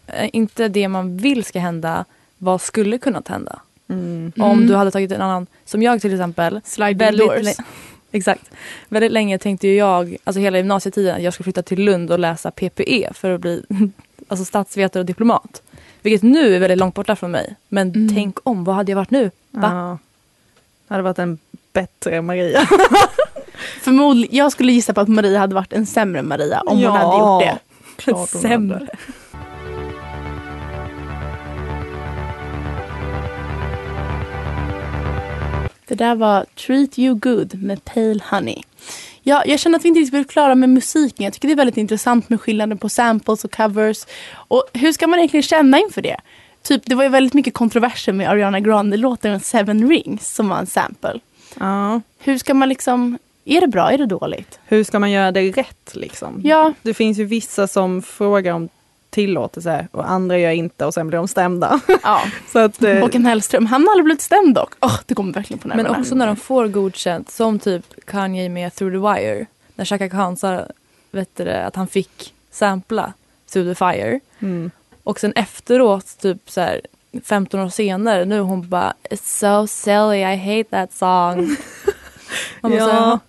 eh, 0.08 0.30
inte 0.34 0.68
det 0.68 0.88
man 0.88 1.18
vill 1.18 1.44
ska 1.44 1.60
hända, 1.60 2.06
vad 2.38 2.62
skulle 2.62 2.98
kunnat 2.98 3.28
hända? 3.28 3.60
Mm. 3.90 4.32
Om 4.40 4.68
du 4.68 4.76
hade 4.76 4.92
tagit 4.92 5.12
en 5.12 5.22
annan, 5.22 5.48
som 5.66 5.82
jag 5.84 6.02
till 6.02 6.14
exempel. 6.14 6.62
Sliding 6.64 6.98
Väldigt, 6.98 7.28
doors. 7.28 7.56
exakt. 8.12 8.52
Väldigt 8.90 9.12
länge 9.12 9.38
tänkte 9.38 9.68
jag, 9.68 10.18
alltså 10.24 10.40
hela 10.40 10.58
gymnasietiden, 10.58 11.16
att 11.16 11.22
jag 11.22 11.34
skulle 11.34 11.44
flytta 11.44 11.62
till 11.64 11.80
Lund 11.84 12.12
och 12.12 12.20
läsa 12.20 12.52
PPE 12.52 13.10
för 13.14 13.32
att 13.32 13.42
bli 13.42 13.64
alltså 14.28 14.46
statsvetare 14.46 15.00
och 15.02 15.06
diplomat. 15.06 15.62
Vilket 16.02 16.24
nu 16.24 16.56
är 16.56 16.60
väldigt 16.60 16.78
långt 16.80 16.96
borta 16.96 17.16
från 17.16 17.32
mig. 17.32 17.56
Men 17.70 17.88
Mm. 17.96 18.16
tänk 18.16 18.38
om, 18.44 18.64
vad 18.64 18.76
hade 18.76 18.92
jag 18.92 18.96
varit 18.98 19.12
nu? 19.12 19.32
Va? 19.52 19.70
Ja. 19.74 19.98
Det 20.88 20.94
hade 20.94 21.04
varit 21.04 21.20
en 21.20 21.38
bättre 21.74 22.22
Maria. 22.22 22.68
Förmodligen, 23.82 24.36
jag 24.36 24.52
skulle 24.52 24.72
gissa 24.72 24.94
på 24.94 25.02
att 25.02 25.08
Maria 25.08 25.40
hade 25.40 25.56
varit 25.56 25.74
en 25.74 25.86
sämre 25.86 26.22
Maria 26.22 26.62
om 26.62 26.80
Ja. 26.80 26.90
hon 26.90 26.98
hade 27.00 27.18
gjort 27.20 27.42
det. 27.42 27.60
Klart 28.04 28.18
hon 28.34 28.42
Sämre. 28.42 28.88
Där 35.98 36.16
var 36.16 36.46
Treat 36.56 37.00
You 37.00 37.16
Good 37.16 37.64
med 37.64 37.86
Pale 37.86 38.20
Honey. 38.30 38.62
Ja, 39.24 39.44
jag 39.46 39.60
känner 39.60 39.78
att 39.78 39.86
vi 39.86 39.88
inte 39.88 40.00
riktigt 40.00 40.12
blev 40.12 40.24
klara 40.24 40.56
med 40.56 40.70
musiken. 40.70 41.24
Jag 41.24 41.34
tycker 41.34 41.48
det 41.48 41.54
är 41.54 41.56
väldigt 41.56 41.78
intressant 41.78 42.30
med 42.30 42.42
skillnaden 42.42 42.78
på 42.78 42.90
samples 42.90 43.46
och 43.46 43.52
covers. 43.52 44.06
Och 44.34 44.64
hur 44.74 44.92
ska 44.92 45.08
man 45.08 45.20
egentligen 45.20 45.44
känna 45.44 45.80
inför 45.80 46.02
det? 46.02 46.18
Typ, 46.62 46.82
det 46.86 46.96
var 46.96 47.04
ju 47.04 47.10
väldigt 47.10 47.34
mycket 47.34 47.54
kontroverser 47.54 48.14
med 48.14 48.30
Ariana 48.30 48.60
Grande-låten 48.60 49.40
Seven 49.40 49.90
Rings 49.90 50.36
som 50.36 50.50
var 50.50 50.58
en 50.58 50.68
sample. 50.68 51.20
Ja. 51.60 52.02
Hur 52.20 52.38
ska 52.38 52.54
man 52.54 52.70
liksom... 52.70 53.18
Är 53.46 53.62
det 53.62 53.68
bra? 53.68 53.92
Är 53.92 53.98
det 53.98 54.06
dåligt? 54.06 54.60
Hur 54.66 54.84
ska 54.84 55.00
man 55.00 55.12
göra 55.12 55.32
det 55.32 55.52
rätt 55.52 55.96
liksom? 55.96 56.42
Ja, 56.44 56.74
Det 56.82 56.94
finns 56.94 57.18
ju 57.18 57.26
vissa 57.26 57.68
som 57.68 58.02
frågar 58.02 58.54
om 58.54 58.70
tillåtelse 59.10 59.88
och 59.92 60.10
andra 60.10 60.38
gör 60.40 60.52
inte 60.52 60.86
och 60.86 60.94
sen 60.94 61.08
blir 61.08 61.18
de 61.18 61.28
stämda. 61.28 61.80
ja. 62.04 62.22
Så 62.52 62.60
att, 62.60 62.84
eh, 62.84 63.00
Håkan 63.00 63.26
Hellström, 63.26 63.66
han 63.66 63.84
har 63.84 63.92
aldrig 63.92 64.04
blivit 64.06 64.22
stämd 64.22 64.56
dock. 64.56 64.74
Åh, 64.82 65.00
det 65.06 65.16
kommer 65.16 65.34
verkligen 65.34 65.60
på 65.60 65.68
Men 65.68 65.78
nerverna. 65.78 66.00
också 66.00 66.16
när 66.16 66.28
de 66.28 66.36
får 66.36 66.68
godkänt, 66.68 67.32
som 67.32 67.60
typ 67.60 68.06
Kanye 68.06 68.50
med 68.50 68.76
Through 68.76 68.94
the 68.94 69.22
Wire. 69.22 69.46
När 69.76 69.86
Chaka 69.86 70.10
Khan 70.10 70.38
sa 70.38 70.62
vet 71.12 71.30
du, 71.36 71.50
att 71.52 71.76
han 71.76 71.88
fick 71.88 72.34
sampla 72.52 73.14
Through 73.52 73.70
the 73.70 73.76
Fire. 73.76 74.20
mm. 74.40 74.72
Och 75.04 75.20
sen 75.20 75.34
efteråt, 75.36 76.18
typ 76.22 76.50
så 76.50 76.62
här 76.62 76.82
15 77.24 77.60
år 77.60 77.70
senare, 77.70 78.26
nu 78.26 78.40
hon 78.40 78.70
bara 78.70 78.94
It's 79.10 79.40
so 79.40 79.68
silly, 79.68 80.18
I 80.18 80.36
hate 80.36 80.70
that 80.70 80.94
song. 80.94 81.56
Ja. 82.62 83.20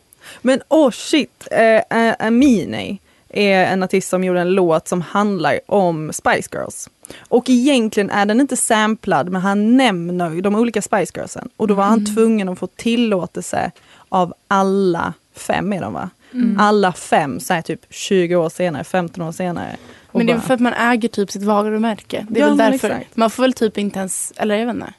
Men 0.43 0.61
oh 0.69 0.91
shit, 0.91 1.49
eh, 1.51 1.99
eh, 1.99 2.15
Amine 2.19 2.99
är 3.29 3.65
en 3.67 3.83
artist 3.83 4.09
som 4.09 4.25
gjorde 4.25 4.41
en 4.41 4.53
låt 4.53 4.89
som 4.89 5.01
handlar 5.01 5.61
om 5.67 6.13
Spice 6.13 6.49
Girls. 6.53 6.91
Och 7.29 7.51
egentligen 7.51 8.11
är 8.11 8.27
den 8.27 8.41
inte 8.41 8.57
samplad 8.57 9.29
men 9.33 9.41
han 9.41 9.77
nämner 9.77 10.41
de 10.43 10.55
olika 10.55 10.83
Spice 10.83 11.13
Girlsen. 11.19 11.49
Och 11.57 11.69
då 11.69 11.75
var 11.75 11.85
han 11.85 12.15
tvungen 12.15 12.49
att 12.49 12.59
få 12.59 12.67
tillåtelse 12.67 13.71
av 14.09 14.35
alla 14.49 15.13
fem 15.35 15.73
är 15.73 15.81
de 15.81 15.93
va? 15.93 16.11
Alla 16.59 16.93
fem 16.93 17.41
så 17.41 17.55
här 17.55 17.63
typ 17.63 17.81
20 17.91 18.37
år 18.37 18.49
senare, 18.49 18.85
15 18.85 19.25
år 19.25 19.33
senare. 19.33 19.77
Men 20.13 20.27
det 20.27 20.33
är 20.33 20.37
bara- 20.37 20.43
för 20.47 20.55
att 20.55 20.61
man 20.61 20.73
äger 20.73 21.09
typ 21.09 21.31
sitt 21.31 21.43
varumärke. 21.43 22.27
Det 22.31 22.41
är 22.41 22.45
Ja, 22.45 22.49
väl 22.49 22.57
därför. 22.73 22.91
exakt. 22.91 23.17
Man 23.17 23.31
får 23.31 23.43
väl 23.43 23.53
typ 23.53 23.79
inte 23.79 23.99
ens, 23.99 24.33
eller 24.37 24.55
jag 24.57 24.67
vet 24.67 24.75
inte. 24.75 24.93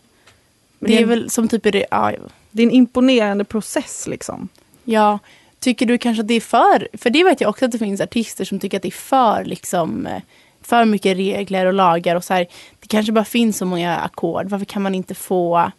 Men 0.80 0.92
Det 0.92 0.98
är 0.98 1.00
det- 1.00 1.06
väl 1.06 1.30
som 1.30 1.48
typ 1.48 1.65
i 1.65 1.72
det, 1.72 1.86
ja, 1.92 2.12
det 2.52 2.63
är 2.63 2.68
en 2.68 2.72
imponerande 2.74 3.44
process 3.44 4.08
liksom. 4.08 4.50
ja. 4.84 5.20
Tycker 5.60 5.86
du 5.86 5.98
kanske 5.98 6.22
att 6.22 6.28
det 6.28 6.34
är 6.34 6.41
för, 6.41 6.88
för 6.98 7.10
det 7.10 7.24
vet 7.24 7.41
jag 7.41 7.50
också 7.50 7.65
att 7.65 7.72
det 7.72 7.80
finns 7.80 8.02
artister 8.02 8.45
som 8.45 8.60
tycker 8.60 8.78
att 8.78 8.84
det 8.84 8.89
är 8.89 8.91
för 8.91 9.45
liksom 9.45 10.08
eh, 10.08 10.22
för 10.62 10.86
mycket 10.86 11.17
regler 11.17 11.65
och 11.65 11.74
lagar 11.74 12.15
och 12.15 12.24
så 12.24 12.34
här. 12.34 12.48
Det 12.80 12.88
kanske 12.88 13.12
bara 13.12 13.26
finns 13.26 13.58
så 13.58 13.65
många 13.65 13.98
ackord. 13.98 14.50
Varför 14.50 14.65
kan 14.65 14.82
man 14.82 14.95
inte 14.95 15.15
få 15.15 15.72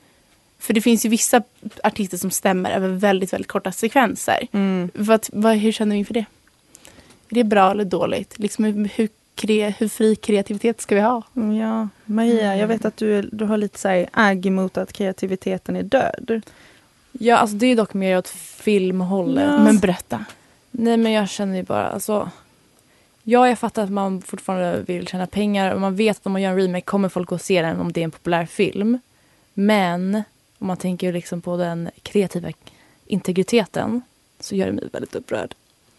för 0.60 0.74
det 0.74 0.80
finns 0.80 1.04
ju 1.04 1.08
vissa 1.08 1.42
artister 1.84 2.16
som 2.16 2.30
stämmer 2.30 2.70
över 2.70 2.88
väldigt, 2.88 3.32
väldigt 3.32 3.48
korta 3.48 3.72
sekvenser. 3.72 4.48
Mm. 4.52 4.90
Vad, 4.94 5.26
vad, 5.32 5.56
hur 5.56 5.72
känner 5.72 5.94
du 5.94 5.98
inför 5.98 6.14
det? 6.14 6.24
Är 7.30 7.34
det 7.34 7.44
bra 7.44 7.70
eller 7.70 7.84
dåligt? 7.84 8.38
Liksom 8.38 8.64
hur, 8.64 8.90
hur, 8.94 9.08
kre, 9.34 9.74
hur 9.78 9.88
fri 9.88 10.16
kreativitet 10.16 10.80
ska 10.80 10.94
vi 10.94 11.00
ha? 11.00 11.22
Ja, 11.58 11.88
Maria, 12.04 12.56
jag 12.56 12.66
vet 12.66 12.84
att 12.84 12.96
du, 12.96 13.22
du 13.22 13.44
har 13.44 13.56
lite 13.56 13.78
så 13.78 13.88
här 13.88 14.08
agg 14.12 14.46
emot 14.46 14.76
att 14.76 14.92
kreativiteten 14.92 15.76
är 15.76 15.82
död. 15.82 16.42
Ja, 17.12 17.36
alltså 17.36 17.56
det 17.56 17.66
är 17.66 17.76
dock 17.76 17.94
mer 17.94 18.18
åt 18.18 18.28
filmhållet. 18.28 19.44
Ja. 19.44 19.58
Men 19.64 19.78
berätta. 19.78 20.24
Nej, 20.70 20.96
men 20.96 21.12
jag 21.12 21.28
känner 21.28 21.56
ju 21.56 21.62
bara, 21.62 21.86
alltså. 21.88 22.30
Ja, 23.22 23.48
jag 23.48 23.58
fattar 23.58 23.84
att 23.84 23.90
man 23.90 24.22
fortfarande 24.22 24.82
vill 24.86 25.06
tjäna 25.08 25.26
pengar 25.26 25.74
och 25.74 25.80
man 25.80 25.96
vet 25.96 26.16
att 26.16 26.26
om 26.26 26.32
man 26.32 26.42
gör 26.42 26.50
en 26.50 26.56
remake 26.56 26.84
kommer 26.84 27.08
folk 27.08 27.32
att 27.32 27.42
se 27.42 27.62
den 27.62 27.80
om 27.80 27.92
det 27.92 28.00
är 28.00 28.04
en 28.04 28.10
populär 28.10 28.46
film. 28.46 28.98
Men 29.54 30.22
om 30.58 30.66
man 30.66 30.76
tänker 30.76 31.12
liksom 31.12 31.40
på 31.40 31.56
den 31.56 31.90
kreativa 32.02 32.48
integriteten 33.06 34.02
så 34.40 34.54
gör 34.54 34.66
det 34.66 34.72
mig 34.72 34.88
väldigt 34.92 35.14
upprörd. 35.14 35.54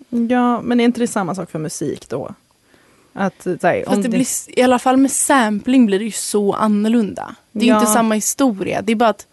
Ja, 0.10 0.62
men 0.62 0.80
är 0.80 0.84
inte 0.86 1.00
det 1.00 1.08
samma 1.08 1.36
sak 1.36 1.52
för 1.52 1.60
musik 1.60 2.10
då? 2.10 2.34
Att, 3.14 3.42
så 3.44 3.58
här, 3.68 3.84
om 3.88 3.94
Fast 3.96 4.04
det 4.04 4.10
blir, 4.10 4.60
I 4.60 4.62
alla 4.62 4.80
fall 4.80 4.98
med 4.98 5.12
sampling 5.12 5.86
blir 5.86 6.00
det 6.00 6.06
ju 6.06 6.12
så 6.12 6.54
annorlunda. 6.54 7.36
Det 7.52 7.66
är 7.66 7.70
Ja. 7.70 7.80
inte 7.80 7.92
samma 7.92 8.16
historia. 8.16 8.82
Det 8.82 8.92
är 8.92 8.96
bara 8.96 9.10
att 9.10 9.28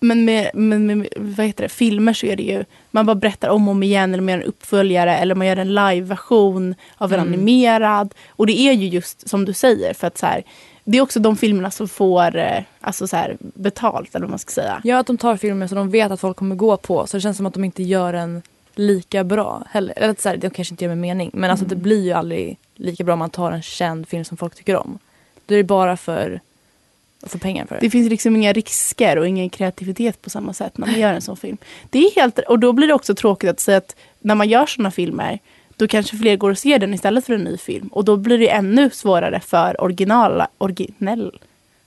men 0.00 0.24
med, 0.24 0.50
men 0.54 0.86
med 0.86 1.08
vad 1.16 1.46
heter 1.46 1.62
det, 1.62 1.68
filmer 1.68 2.12
så 2.12 2.26
är 2.26 2.36
det 2.36 2.42
ju, 2.42 2.64
man 2.90 3.06
bara 3.06 3.14
berättar 3.14 3.48
om 3.48 3.68
och 3.68 3.72
om 3.72 3.82
igen 3.82 4.14
eller 4.14 4.22
man 4.22 4.32
gör 4.34 4.40
en 4.40 4.46
uppföljare 4.48 5.16
eller 5.16 5.34
man 5.34 5.46
gör 5.46 5.56
en 5.56 5.74
live-version 5.74 6.74
av 6.96 7.12
en 7.12 7.20
Mm. 7.20 7.32
animerad. 7.32 8.14
Och 8.28 8.46
det 8.46 8.60
är 8.60 8.72
ju 8.72 8.88
just 8.88 9.28
som 9.28 9.44
du 9.44 9.52
säger 9.52 9.94
för 9.94 10.06
att 10.06 10.18
så 10.18 10.26
här, 10.26 10.42
det 10.84 10.98
är 10.98 11.02
också 11.02 11.20
de 11.20 11.36
filmerna 11.36 11.70
som 11.70 11.88
får 11.88 12.36
eh, 12.36 12.62
alltså 12.80 13.06
så 13.06 13.16
här, 13.16 13.36
betalt 13.40 14.14
eller 14.14 14.26
vad 14.26 14.30
man 14.30 14.38
ska 14.38 14.50
säga. 14.50 14.80
Ja, 14.84 14.98
att 14.98 15.06
de 15.06 15.18
tar 15.18 15.36
filmer 15.36 15.66
som 15.66 15.78
de 15.78 15.90
vet 15.90 16.12
att 16.12 16.20
folk 16.20 16.36
kommer 16.36 16.56
gå 16.56 16.76
på 16.76 17.06
så 17.06 17.16
det 17.16 17.20
känns 17.20 17.36
som 17.36 17.46
att 17.46 17.54
de 17.54 17.64
inte 17.64 17.82
gör 17.82 18.14
en 18.14 18.42
lika 18.74 19.24
bra 19.24 19.62
heller. 19.70 19.94
Eller 19.96 20.16
så 20.18 20.28
här, 20.28 20.36
de 20.36 20.50
kanske 20.50 20.72
inte 20.72 20.84
gör 20.84 20.88
med 20.88 20.98
mening 20.98 21.30
men 21.34 21.50
alltså 21.50 21.66
det 21.66 21.76
blir 21.76 22.04
ju 22.04 22.12
aldrig 22.12 22.58
lika 22.74 23.04
bra 23.04 23.12
om 23.12 23.18
man 23.18 23.30
tar 23.30 23.52
en 23.52 23.62
känd 23.62 24.08
film 24.08 24.24
som 24.24 24.36
folk 24.36 24.54
tycker 24.54 24.76
om. 24.76 24.98
Då 25.46 25.54
är 25.54 25.58
det 25.58 25.64
bara 25.64 25.96
för 25.96 26.40
få 27.28 27.38
pengar 27.38 27.66
för 27.66 27.74
det. 27.74 27.80
Det 27.80 27.90
finns 27.90 28.10
liksom 28.10 28.36
inga 28.36 28.52
risker 28.52 29.18
och 29.18 29.28
ingen 29.28 29.50
kreativitet 29.50 30.22
på 30.22 30.30
samma 30.30 30.52
sätt 30.52 30.78
när 30.78 30.86
man 30.86 31.00
gör 31.00 31.12
en 31.12 31.22
sån 31.22 31.36
film. 31.36 31.56
Det 31.90 31.98
är 31.98 32.14
helt, 32.16 32.38
och 32.38 32.58
då 32.58 32.72
blir 32.72 32.88
det 32.88 32.94
också 32.94 33.14
tråkigt 33.14 33.50
att 33.50 33.60
säga 33.60 33.78
att 33.78 33.96
när 34.20 34.34
man 34.34 34.48
gör 34.48 34.66
såna 34.66 34.90
filmer 34.90 35.38
då 35.76 35.88
kanske 35.88 36.16
fler 36.16 36.36
går 36.36 36.50
och 36.50 36.58
ser 36.58 36.78
den 36.78 36.94
istället 36.94 37.26
för 37.26 37.34
en 37.34 37.44
ny 37.44 37.56
film. 37.56 37.88
Och 37.88 38.04
då 38.04 38.16
blir 38.16 38.38
det 38.38 38.48
ännu 38.48 38.90
svårare 38.90 39.40
för 39.40 39.80
originala, 39.80 40.48
originell, 40.58 41.38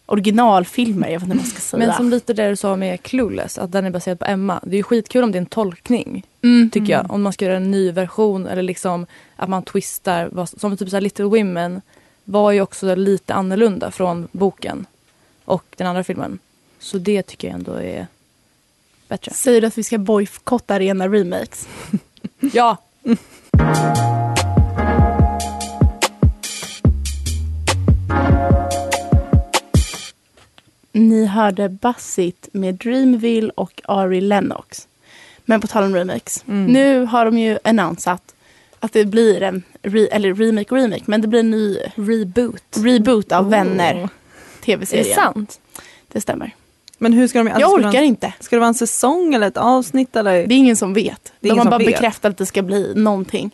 originalfilmer. 0.06 1.10
Jag 1.10 1.19
vet 1.19 1.23
inte 1.23 1.36
vad 1.36 1.38
man 1.38 1.45
ska 1.45 1.60
säga. 1.60 1.88
Men 1.88 1.95
som 1.95 2.10
lite 2.10 2.34
det 2.34 2.49
du 2.49 2.56
sa 2.56 2.75
med 2.75 3.04
Clueless, 3.04 3.58
att 3.58 3.71
den 3.71 3.86
är 3.86 3.89
baserad 3.89 4.19
på 4.19 4.25
Emma. 4.25 4.60
Det 4.63 4.75
är 4.75 4.78
ju 4.78 4.84
skitkul 4.84 5.23
om 5.23 5.32
det 5.32 5.38
är 5.38 5.41
en 5.41 5.45
tolkning, 5.45 6.25
mm. 6.43 6.69
tycker 6.69 6.93
jag. 6.93 7.12
Om 7.12 7.21
man 7.21 7.34
ska 7.34 7.45
göra 7.45 7.58
en 7.58 7.71
ny 7.71 7.91
version 7.91 8.47
eller 8.47 8.62
liksom 8.62 9.06
att 9.36 9.49
man 9.49 9.63
twistar. 9.63 10.45
Som 10.45 10.78
typ 10.78 10.89
så 10.89 10.99
Little 10.99 11.25
Women 11.25 11.82
var 12.23 12.52
ju 12.52 12.62
också 12.62 12.95
lite 12.95 13.34
annorlunda 13.34 13.91
från 13.91 14.28
boken 14.32 14.86
och 15.50 15.66
den 15.78 15.88
andra 15.88 16.04
filmen. 16.04 16.40
Så 16.80 16.98
det 16.98 17.22
tycker 17.24 17.48
jag 17.48 17.56
ändå 17.56 17.74
är 17.74 18.08
bättre. 19.08 19.32
Säger 19.34 19.62
du 19.62 19.68
att 19.68 19.78
vi 19.78 19.84
ska 19.84 19.98
bojkotta 19.98 20.80
rena 20.80 21.08
remakes? 21.08 21.68
Ja, 22.54 22.78
Ni 30.92 31.26
hörde 31.26 31.70
Bassit 31.70 32.50
med 32.52 32.76
Dreamville 32.76 33.52
och 33.56 33.82
Ari 33.86 34.22
Lennox. 34.22 34.88
Men 35.46 35.62
på 35.62 35.68
tal 35.68 35.84
om 35.84 35.96
remakes. 35.96 36.44
Mm. 36.48 36.66
Nu 36.66 37.06
har 37.06 37.26
de 37.26 37.38
ju 37.38 37.58
annonsat 37.64 38.36
att 38.80 38.94
det 38.94 39.06
blir 39.06 39.44
en 39.44 39.64
re, 39.82 40.08
eller 40.08 40.34
remake 40.34 40.76
remake, 40.76 41.04
men 41.06 41.22
det 41.22 41.28
blir 41.28 41.40
en 41.40 41.52
ny 41.52 41.78
reboot. 41.96 42.78
reboot 42.78 43.32
av 43.32 43.46
Oh. 43.46 43.50
Vänner. 43.50 44.10
Är 44.74 44.78
det 44.78 44.86
Tv-serien. 44.86 45.16
sant? 45.16 45.60
Det 46.12 46.22
stämmer. 46.22 46.56
Men 46.98 47.14
hur 47.14 47.28
ska 47.28 47.40
de... 47.40 47.48
alltså, 47.48 47.62
Jag 47.62 47.80
ska 47.80 47.90
orkar 47.90 48.02
inte. 48.02 48.34
Ska 48.40 48.56
det 48.56 48.60
vara 48.60 48.68
en 48.68 48.74
säsong 48.74 49.34
eller 49.34 49.48
ett 49.48 49.58
avsnitt 49.58 50.16
eller? 50.16 50.48
Det 50.48 50.54
är 50.54 50.58
ingen 50.58 50.76
som 50.76 50.94
vet. 50.94 51.34
Det 51.40 51.48
är 51.50 51.54
De 51.54 51.60
har 51.60 51.66
bara 51.66 51.78
vet. 51.78 51.88
bekräftat 51.88 52.30
att 52.32 52.38
det 52.38 52.46
ska 52.46 52.62
bli 52.62 52.94
någonting. 52.96 53.52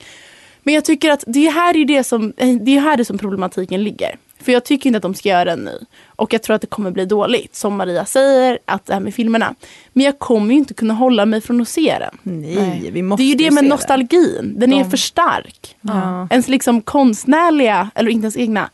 Men 0.64 0.74
jag 0.74 0.86
tycker 0.86 1.12
att 1.12 1.24
det 1.28 1.50
här 1.50 1.78
är 1.78 1.86
det 1.86 2.04
som, 2.04 2.34
eh, 2.38 2.56
det 2.56 2.78
är 2.78 2.82
här 2.82 2.98
det 2.98 3.06
som 3.06 3.18
problematiken 3.18 3.84
ligger. 3.84 4.16
För 4.42 4.52
jag 4.52 4.64
tycker 4.66 4.88
inte 4.90 4.98
att 4.98 5.04
de 5.04 5.14
ska 5.14 5.30
göra 5.30 5.52
en 5.52 5.60
ny. 5.60 5.72
Och 6.06 6.34
jag 6.34 6.44
tror 6.44 6.56
att 6.56 6.62
det 6.62 6.68
kommer 6.68 6.92
bli 6.92 7.06
dåligt. 7.06 7.56
Som 7.56 7.76
Maria 7.76 8.06
säger, 8.06 8.60
att 8.66 8.86
det 8.86 8.94
här 8.94 9.00
med 9.02 9.14
filmerna. 9.16 9.56
Men 9.94 10.06
jag 10.06 10.20
kommer 10.20 10.52
ju 10.54 10.58
inte 10.60 10.74
kunna 10.74 10.94
hålla 10.94 11.26
mig 11.26 11.42
från 11.42 11.62
att 11.62 11.68
se 11.70 11.96
den. 12.00 12.18
Nej, 12.24 12.90
vi 12.94 13.02
måste 13.02 13.24
Det 13.24 13.28
är 13.28 13.30
ju 13.30 13.36
det 13.36 13.52
med 13.52 13.64
nostalgin. 13.66 14.54
Den 14.58 14.74
är 14.74 14.84
De- 14.84 14.90
för 14.90 14.98
stark. 14.98 15.76
Ja. 15.82 16.28
Ens 16.32 16.48
liksom 16.48 16.82
konstnärliga, 16.82 17.90
eller 17.96 18.12
inte 18.12 18.24
ens 18.26 18.38
egna. 18.38 18.70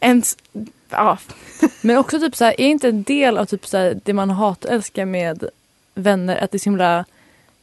Ens, 0.00 0.36
ja, 0.90 1.18
Men 1.80 1.96
också 1.98 2.18
typ 2.20 2.36
så 2.36 2.44
här, 2.44 2.60
är 2.60 2.66
inte 2.68 2.88
en 2.88 3.02
del 3.02 3.38
av 3.38 3.44
typ 3.44 3.66
så 3.66 3.76
här, 3.76 3.98
det 4.04 4.12
man 4.12 4.30
hatälskar 4.30 5.04
med 5.04 5.44
vänner 5.94 6.36
att 6.44 6.50
det 6.50 6.56
är 6.56 6.58
så 6.58 6.64
himla, 6.70 7.04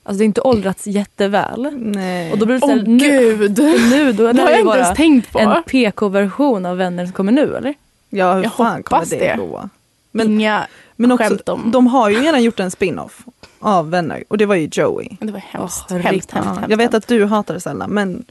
alltså 0.04 0.18
det 0.18 0.24
är 0.24 0.26
inte 0.26 0.42
åldrats 0.42 0.88
jätteväl. 0.88 1.68
Nej. 1.76 2.32
Och 2.32 2.38
då 2.38 2.46
blir 2.46 2.56
det 2.56 2.60
så 2.62 2.66
åh 2.68 2.76
här, 2.76 2.84
nu, 2.84 2.98
gud. 2.98 3.58
nu 3.90 4.14
då 4.14 4.24
Det 4.24 4.30
är 4.30 4.34
har 4.34 4.34
det 4.34 4.52
jag 4.52 4.60
ju 4.60 4.66
inte 4.66 4.78
ens 4.78 4.98
tänkt 4.98 5.32
på. 5.32 5.40
en 5.40 5.64
PK-version 5.64 6.66
av 6.66 6.78
vänner 6.78 7.06
som 7.06 7.14
kommer 7.14 7.32
nu 7.32 7.56
eller? 7.56 7.74
ja, 8.10 8.34
hur 8.34 8.44
Jag 8.44 8.54
fan 8.54 8.84
kommer 8.84 9.06
det, 9.06 9.18
det. 9.20 9.36
gå? 9.38 9.70
Men, 10.12 10.28
Inga 10.32 10.68
men 10.96 11.12
också, 11.12 11.38
om. 11.46 11.72
de 11.72 11.88
har 11.88 12.10
ju 12.10 12.20
redan 12.20 12.44
gjort 12.44 12.60
en 12.60 12.72
spin-off 12.72 13.22
av 13.63 13.89
Vänner 13.89 14.23
och 14.28 14.38
det 14.38 14.45
var 14.45 14.56
ju 14.56 14.69
Joey. 14.71 15.10
Det 15.19 15.32
var 15.32 15.39
hemskt. 15.39 15.86
Åh, 15.91 15.97
hemskt, 15.97 16.32
hemskt, 16.32 16.49
hemskt, 16.49 16.69
jag 16.69 16.78
vet 16.78 16.93
att 16.93 17.08
du 17.08 17.26
hatar 17.26 17.54
det 17.54 17.60
Sella, 17.60 17.88
men 17.88 18.26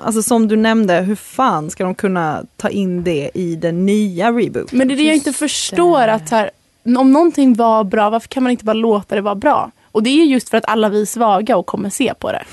alltså, 0.00 0.22
som 0.22 0.48
du 0.48 0.56
nämnde, 0.56 1.00
hur 1.00 1.16
fan 1.16 1.70
ska 1.70 1.84
de 1.84 1.94
kunna 1.94 2.42
ta 2.56 2.68
in 2.68 3.04
det 3.04 3.30
i 3.34 3.56
den 3.56 3.86
nya 3.86 4.30
rebooten? 4.32 4.78
Men 4.78 4.88
det 4.88 4.94
är 4.94 4.96
det 4.96 5.02
jag 5.02 5.14
inte 5.14 5.32
förstår. 5.32 6.08
att 6.08 6.30
här, 6.30 6.50
Om 6.98 7.12
någonting 7.12 7.54
var 7.54 7.84
bra, 7.84 8.10
varför 8.10 8.28
kan 8.28 8.42
man 8.42 8.50
inte 8.52 8.64
bara 8.64 8.72
låta 8.72 9.14
det 9.14 9.20
vara 9.20 9.34
bra? 9.34 9.70
Och 9.92 10.02
det 10.02 10.10
är 10.10 10.24
just 10.24 10.48
för 10.48 10.56
att 10.58 10.68
alla 10.68 10.88
vi 10.88 11.00
är 11.00 11.06
svaga 11.06 11.56
och 11.56 11.66
kommer 11.66 11.90
se 11.90 12.14
på 12.14 12.32
det. 12.32 12.44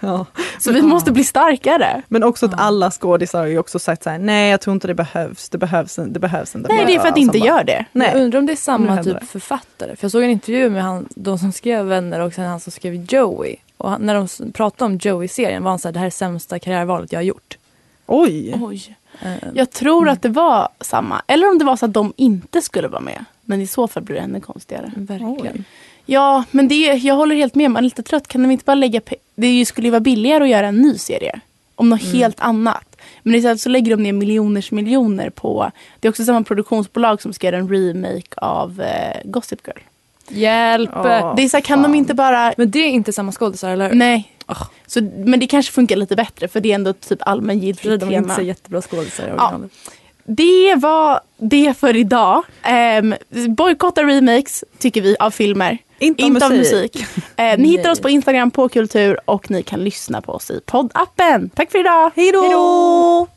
Ja. 0.00 0.26
Så 0.58 0.72
vi 0.72 0.82
måste 0.82 1.12
bli 1.12 1.24
starkare. 1.24 2.02
Men 2.08 2.22
också 2.24 2.46
att 2.46 2.60
alla 2.60 2.90
skådisar 2.90 3.38
har 3.38 3.46
ju 3.46 3.58
också 3.58 3.78
sagt 3.78 4.02
så 4.02 4.10
här, 4.10 4.18
nej 4.18 4.50
jag 4.50 4.60
tror 4.60 4.74
inte 4.74 4.86
det 4.86 4.94
behövs, 4.94 5.48
det 5.48 5.58
behövs, 5.58 5.98
det 6.08 6.20
behövs 6.20 6.54
inte. 6.56 6.72
Nej, 6.72 6.86
det 6.86 6.94
är 6.94 7.00
för 7.00 7.08
att 7.08 7.14
det 7.14 7.20
inte 7.20 7.38
bara, 7.38 7.46
gör 7.46 7.64
det. 7.64 7.84
Nej. 7.92 8.10
Jag 8.12 8.22
undrar 8.22 8.38
om 8.38 8.46
det 8.46 8.52
är 8.52 8.56
samma 8.56 9.02
typ 9.02 9.20
det. 9.20 9.26
författare. 9.26 9.96
För 9.96 10.04
jag 10.04 10.12
såg 10.12 10.22
en 10.22 10.30
intervju 10.30 10.70
med 10.70 10.82
han, 10.82 11.08
de 11.10 11.38
som 11.38 11.52
skrev 11.52 11.84
Vänner 11.86 12.20
och 12.20 12.32
sen 12.32 12.44
han 12.44 12.60
som 12.60 12.72
skrev 12.72 12.94
Joey. 12.94 13.56
Och 13.76 13.90
han, 13.90 14.02
när 14.02 14.14
de 14.14 14.52
pratade 14.52 14.84
om 14.92 14.98
Joey-serien 14.98 15.62
var 15.62 15.70
han 15.70 15.78
såhär, 15.78 15.92
det 15.92 15.98
här 15.98 16.06
är 16.06 16.10
sämsta 16.10 16.58
karriärvalet 16.58 17.12
jag 17.12 17.18
har 17.18 17.24
gjort. 17.24 17.58
Oj! 18.06 18.54
Oj. 18.62 18.96
Eh, 19.22 19.30
Jag 19.54 19.70
tror 19.70 20.08
att 20.08 20.22
det 20.22 20.28
var 20.28 20.68
samma. 20.80 21.22
Eller 21.26 21.48
om 21.50 21.58
det 21.58 21.64
var 21.64 21.76
så 21.76 21.84
att 21.86 21.92
de 21.92 22.12
inte 22.16 22.62
skulle 22.62 22.88
vara 22.88 23.00
med. 23.00 23.24
Men 23.44 23.60
i 23.60 23.66
så 23.66 23.88
fall 23.88 24.02
blir 24.02 24.16
det 24.16 24.22
ännu 24.22 24.40
konstigare. 24.40 24.92
verkligen. 24.96 25.64
Ja, 26.10 26.44
men 26.50 26.68
det, 26.68 26.74
jag 26.74 27.14
håller 27.14 27.36
helt 27.36 27.54
med. 27.54 27.70
Man 27.70 27.80
är 27.80 27.84
lite 27.84 28.02
trött. 28.02 28.28
Kan 28.28 28.42
de 28.42 28.50
inte 28.50 28.64
bara 28.64 28.74
lägga... 28.74 29.00
Det 29.34 29.66
skulle 29.66 29.86
ju 29.86 29.90
vara 29.90 30.00
billigare 30.00 30.44
att 30.44 30.50
göra 30.50 30.66
en 30.66 30.76
ny 30.76 30.98
serie. 30.98 31.40
Om 31.74 31.88
något 31.88 32.02
helt 32.02 32.40
annat. 32.40 32.96
Men 33.22 33.34
istället 33.34 33.60
så 33.60 33.68
lägger 33.68 33.96
de 33.96 34.02
ner 34.02 34.12
miljoners 34.12 34.70
miljoner 34.70 35.30
på... 35.30 35.70
Det 36.00 36.08
är 36.08 36.10
också 36.10 36.24
samma 36.24 36.42
produktionsbolag 36.42 37.22
som 37.22 37.32
ska 37.32 37.46
göra 37.46 37.56
en 37.56 37.68
remake 37.68 38.34
av 38.36 38.80
eh, 38.80 39.20
Gossip 39.24 39.66
Girl. 39.66 39.78
Hjälp! 40.28 40.90
Ja. 40.94 41.34
det 41.36 41.42
är 41.42 41.48
så 41.48 41.56
här, 41.56 41.64
kan 41.64 41.82
de 41.82 41.94
inte 41.94 42.14
bara... 42.14 42.52
Men 42.56 42.70
det 42.70 42.78
är 42.78 42.90
inte 42.90 43.12
samma 43.12 43.32
skådisar, 43.32 43.70
eller 43.70 43.88
hur? 43.88 43.94
Nej. 43.94 44.32
Så, 44.86 45.00
men 45.02 45.40
det 45.40 45.46
kanske 45.46 45.72
funkar 45.72 45.96
lite 45.96 46.16
bättre 46.16 46.48
för 46.48 46.60
det 46.60 46.70
är 46.70 46.74
ändå 46.74 46.92
typ 46.92 47.18
allmängiltigt 47.22 47.84
de 47.84 47.90
är 47.90 48.12
inte 48.12 48.20
tema. 48.20 48.34
så 48.34 48.42
jättebra 48.42 48.82
skådisar 48.82 49.24
i 49.24 49.30
originalet. 49.30 49.70
Det 50.30 50.74
var 50.74 51.20
det 51.36 51.74
för 51.78 51.96
idag. 51.96 52.42
Um, 53.00 53.14
bojkotta 53.48 54.02
remakes 54.02 54.64
tycker 54.78 55.00
vi 55.02 55.16
av 55.20 55.30
filmer. 55.30 55.78
Inte, 55.98 56.22
Inte 56.22 56.46
av 56.46 56.52
musik. 56.52 56.94
musik. 56.94 57.06
Eh, 57.36 57.58
ni 57.58 57.68
hittar 57.68 57.90
oss 57.90 58.00
på 58.00 58.08
Instagram 58.08 58.50
på 58.50 58.68
kultur 58.68 59.18
och 59.24 59.50
ni 59.50 59.62
kan 59.62 59.84
lyssna 59.84 60.20
på 60.20 60.32
oss 60.32 60.50
i 60.50 60.60
poddappen. 60.66 61.50
Tack 61.54 61.70
för 61.70 61.78
idag. 61.78 62.10
Hej 62.16 62.32
då! 62.32 63.28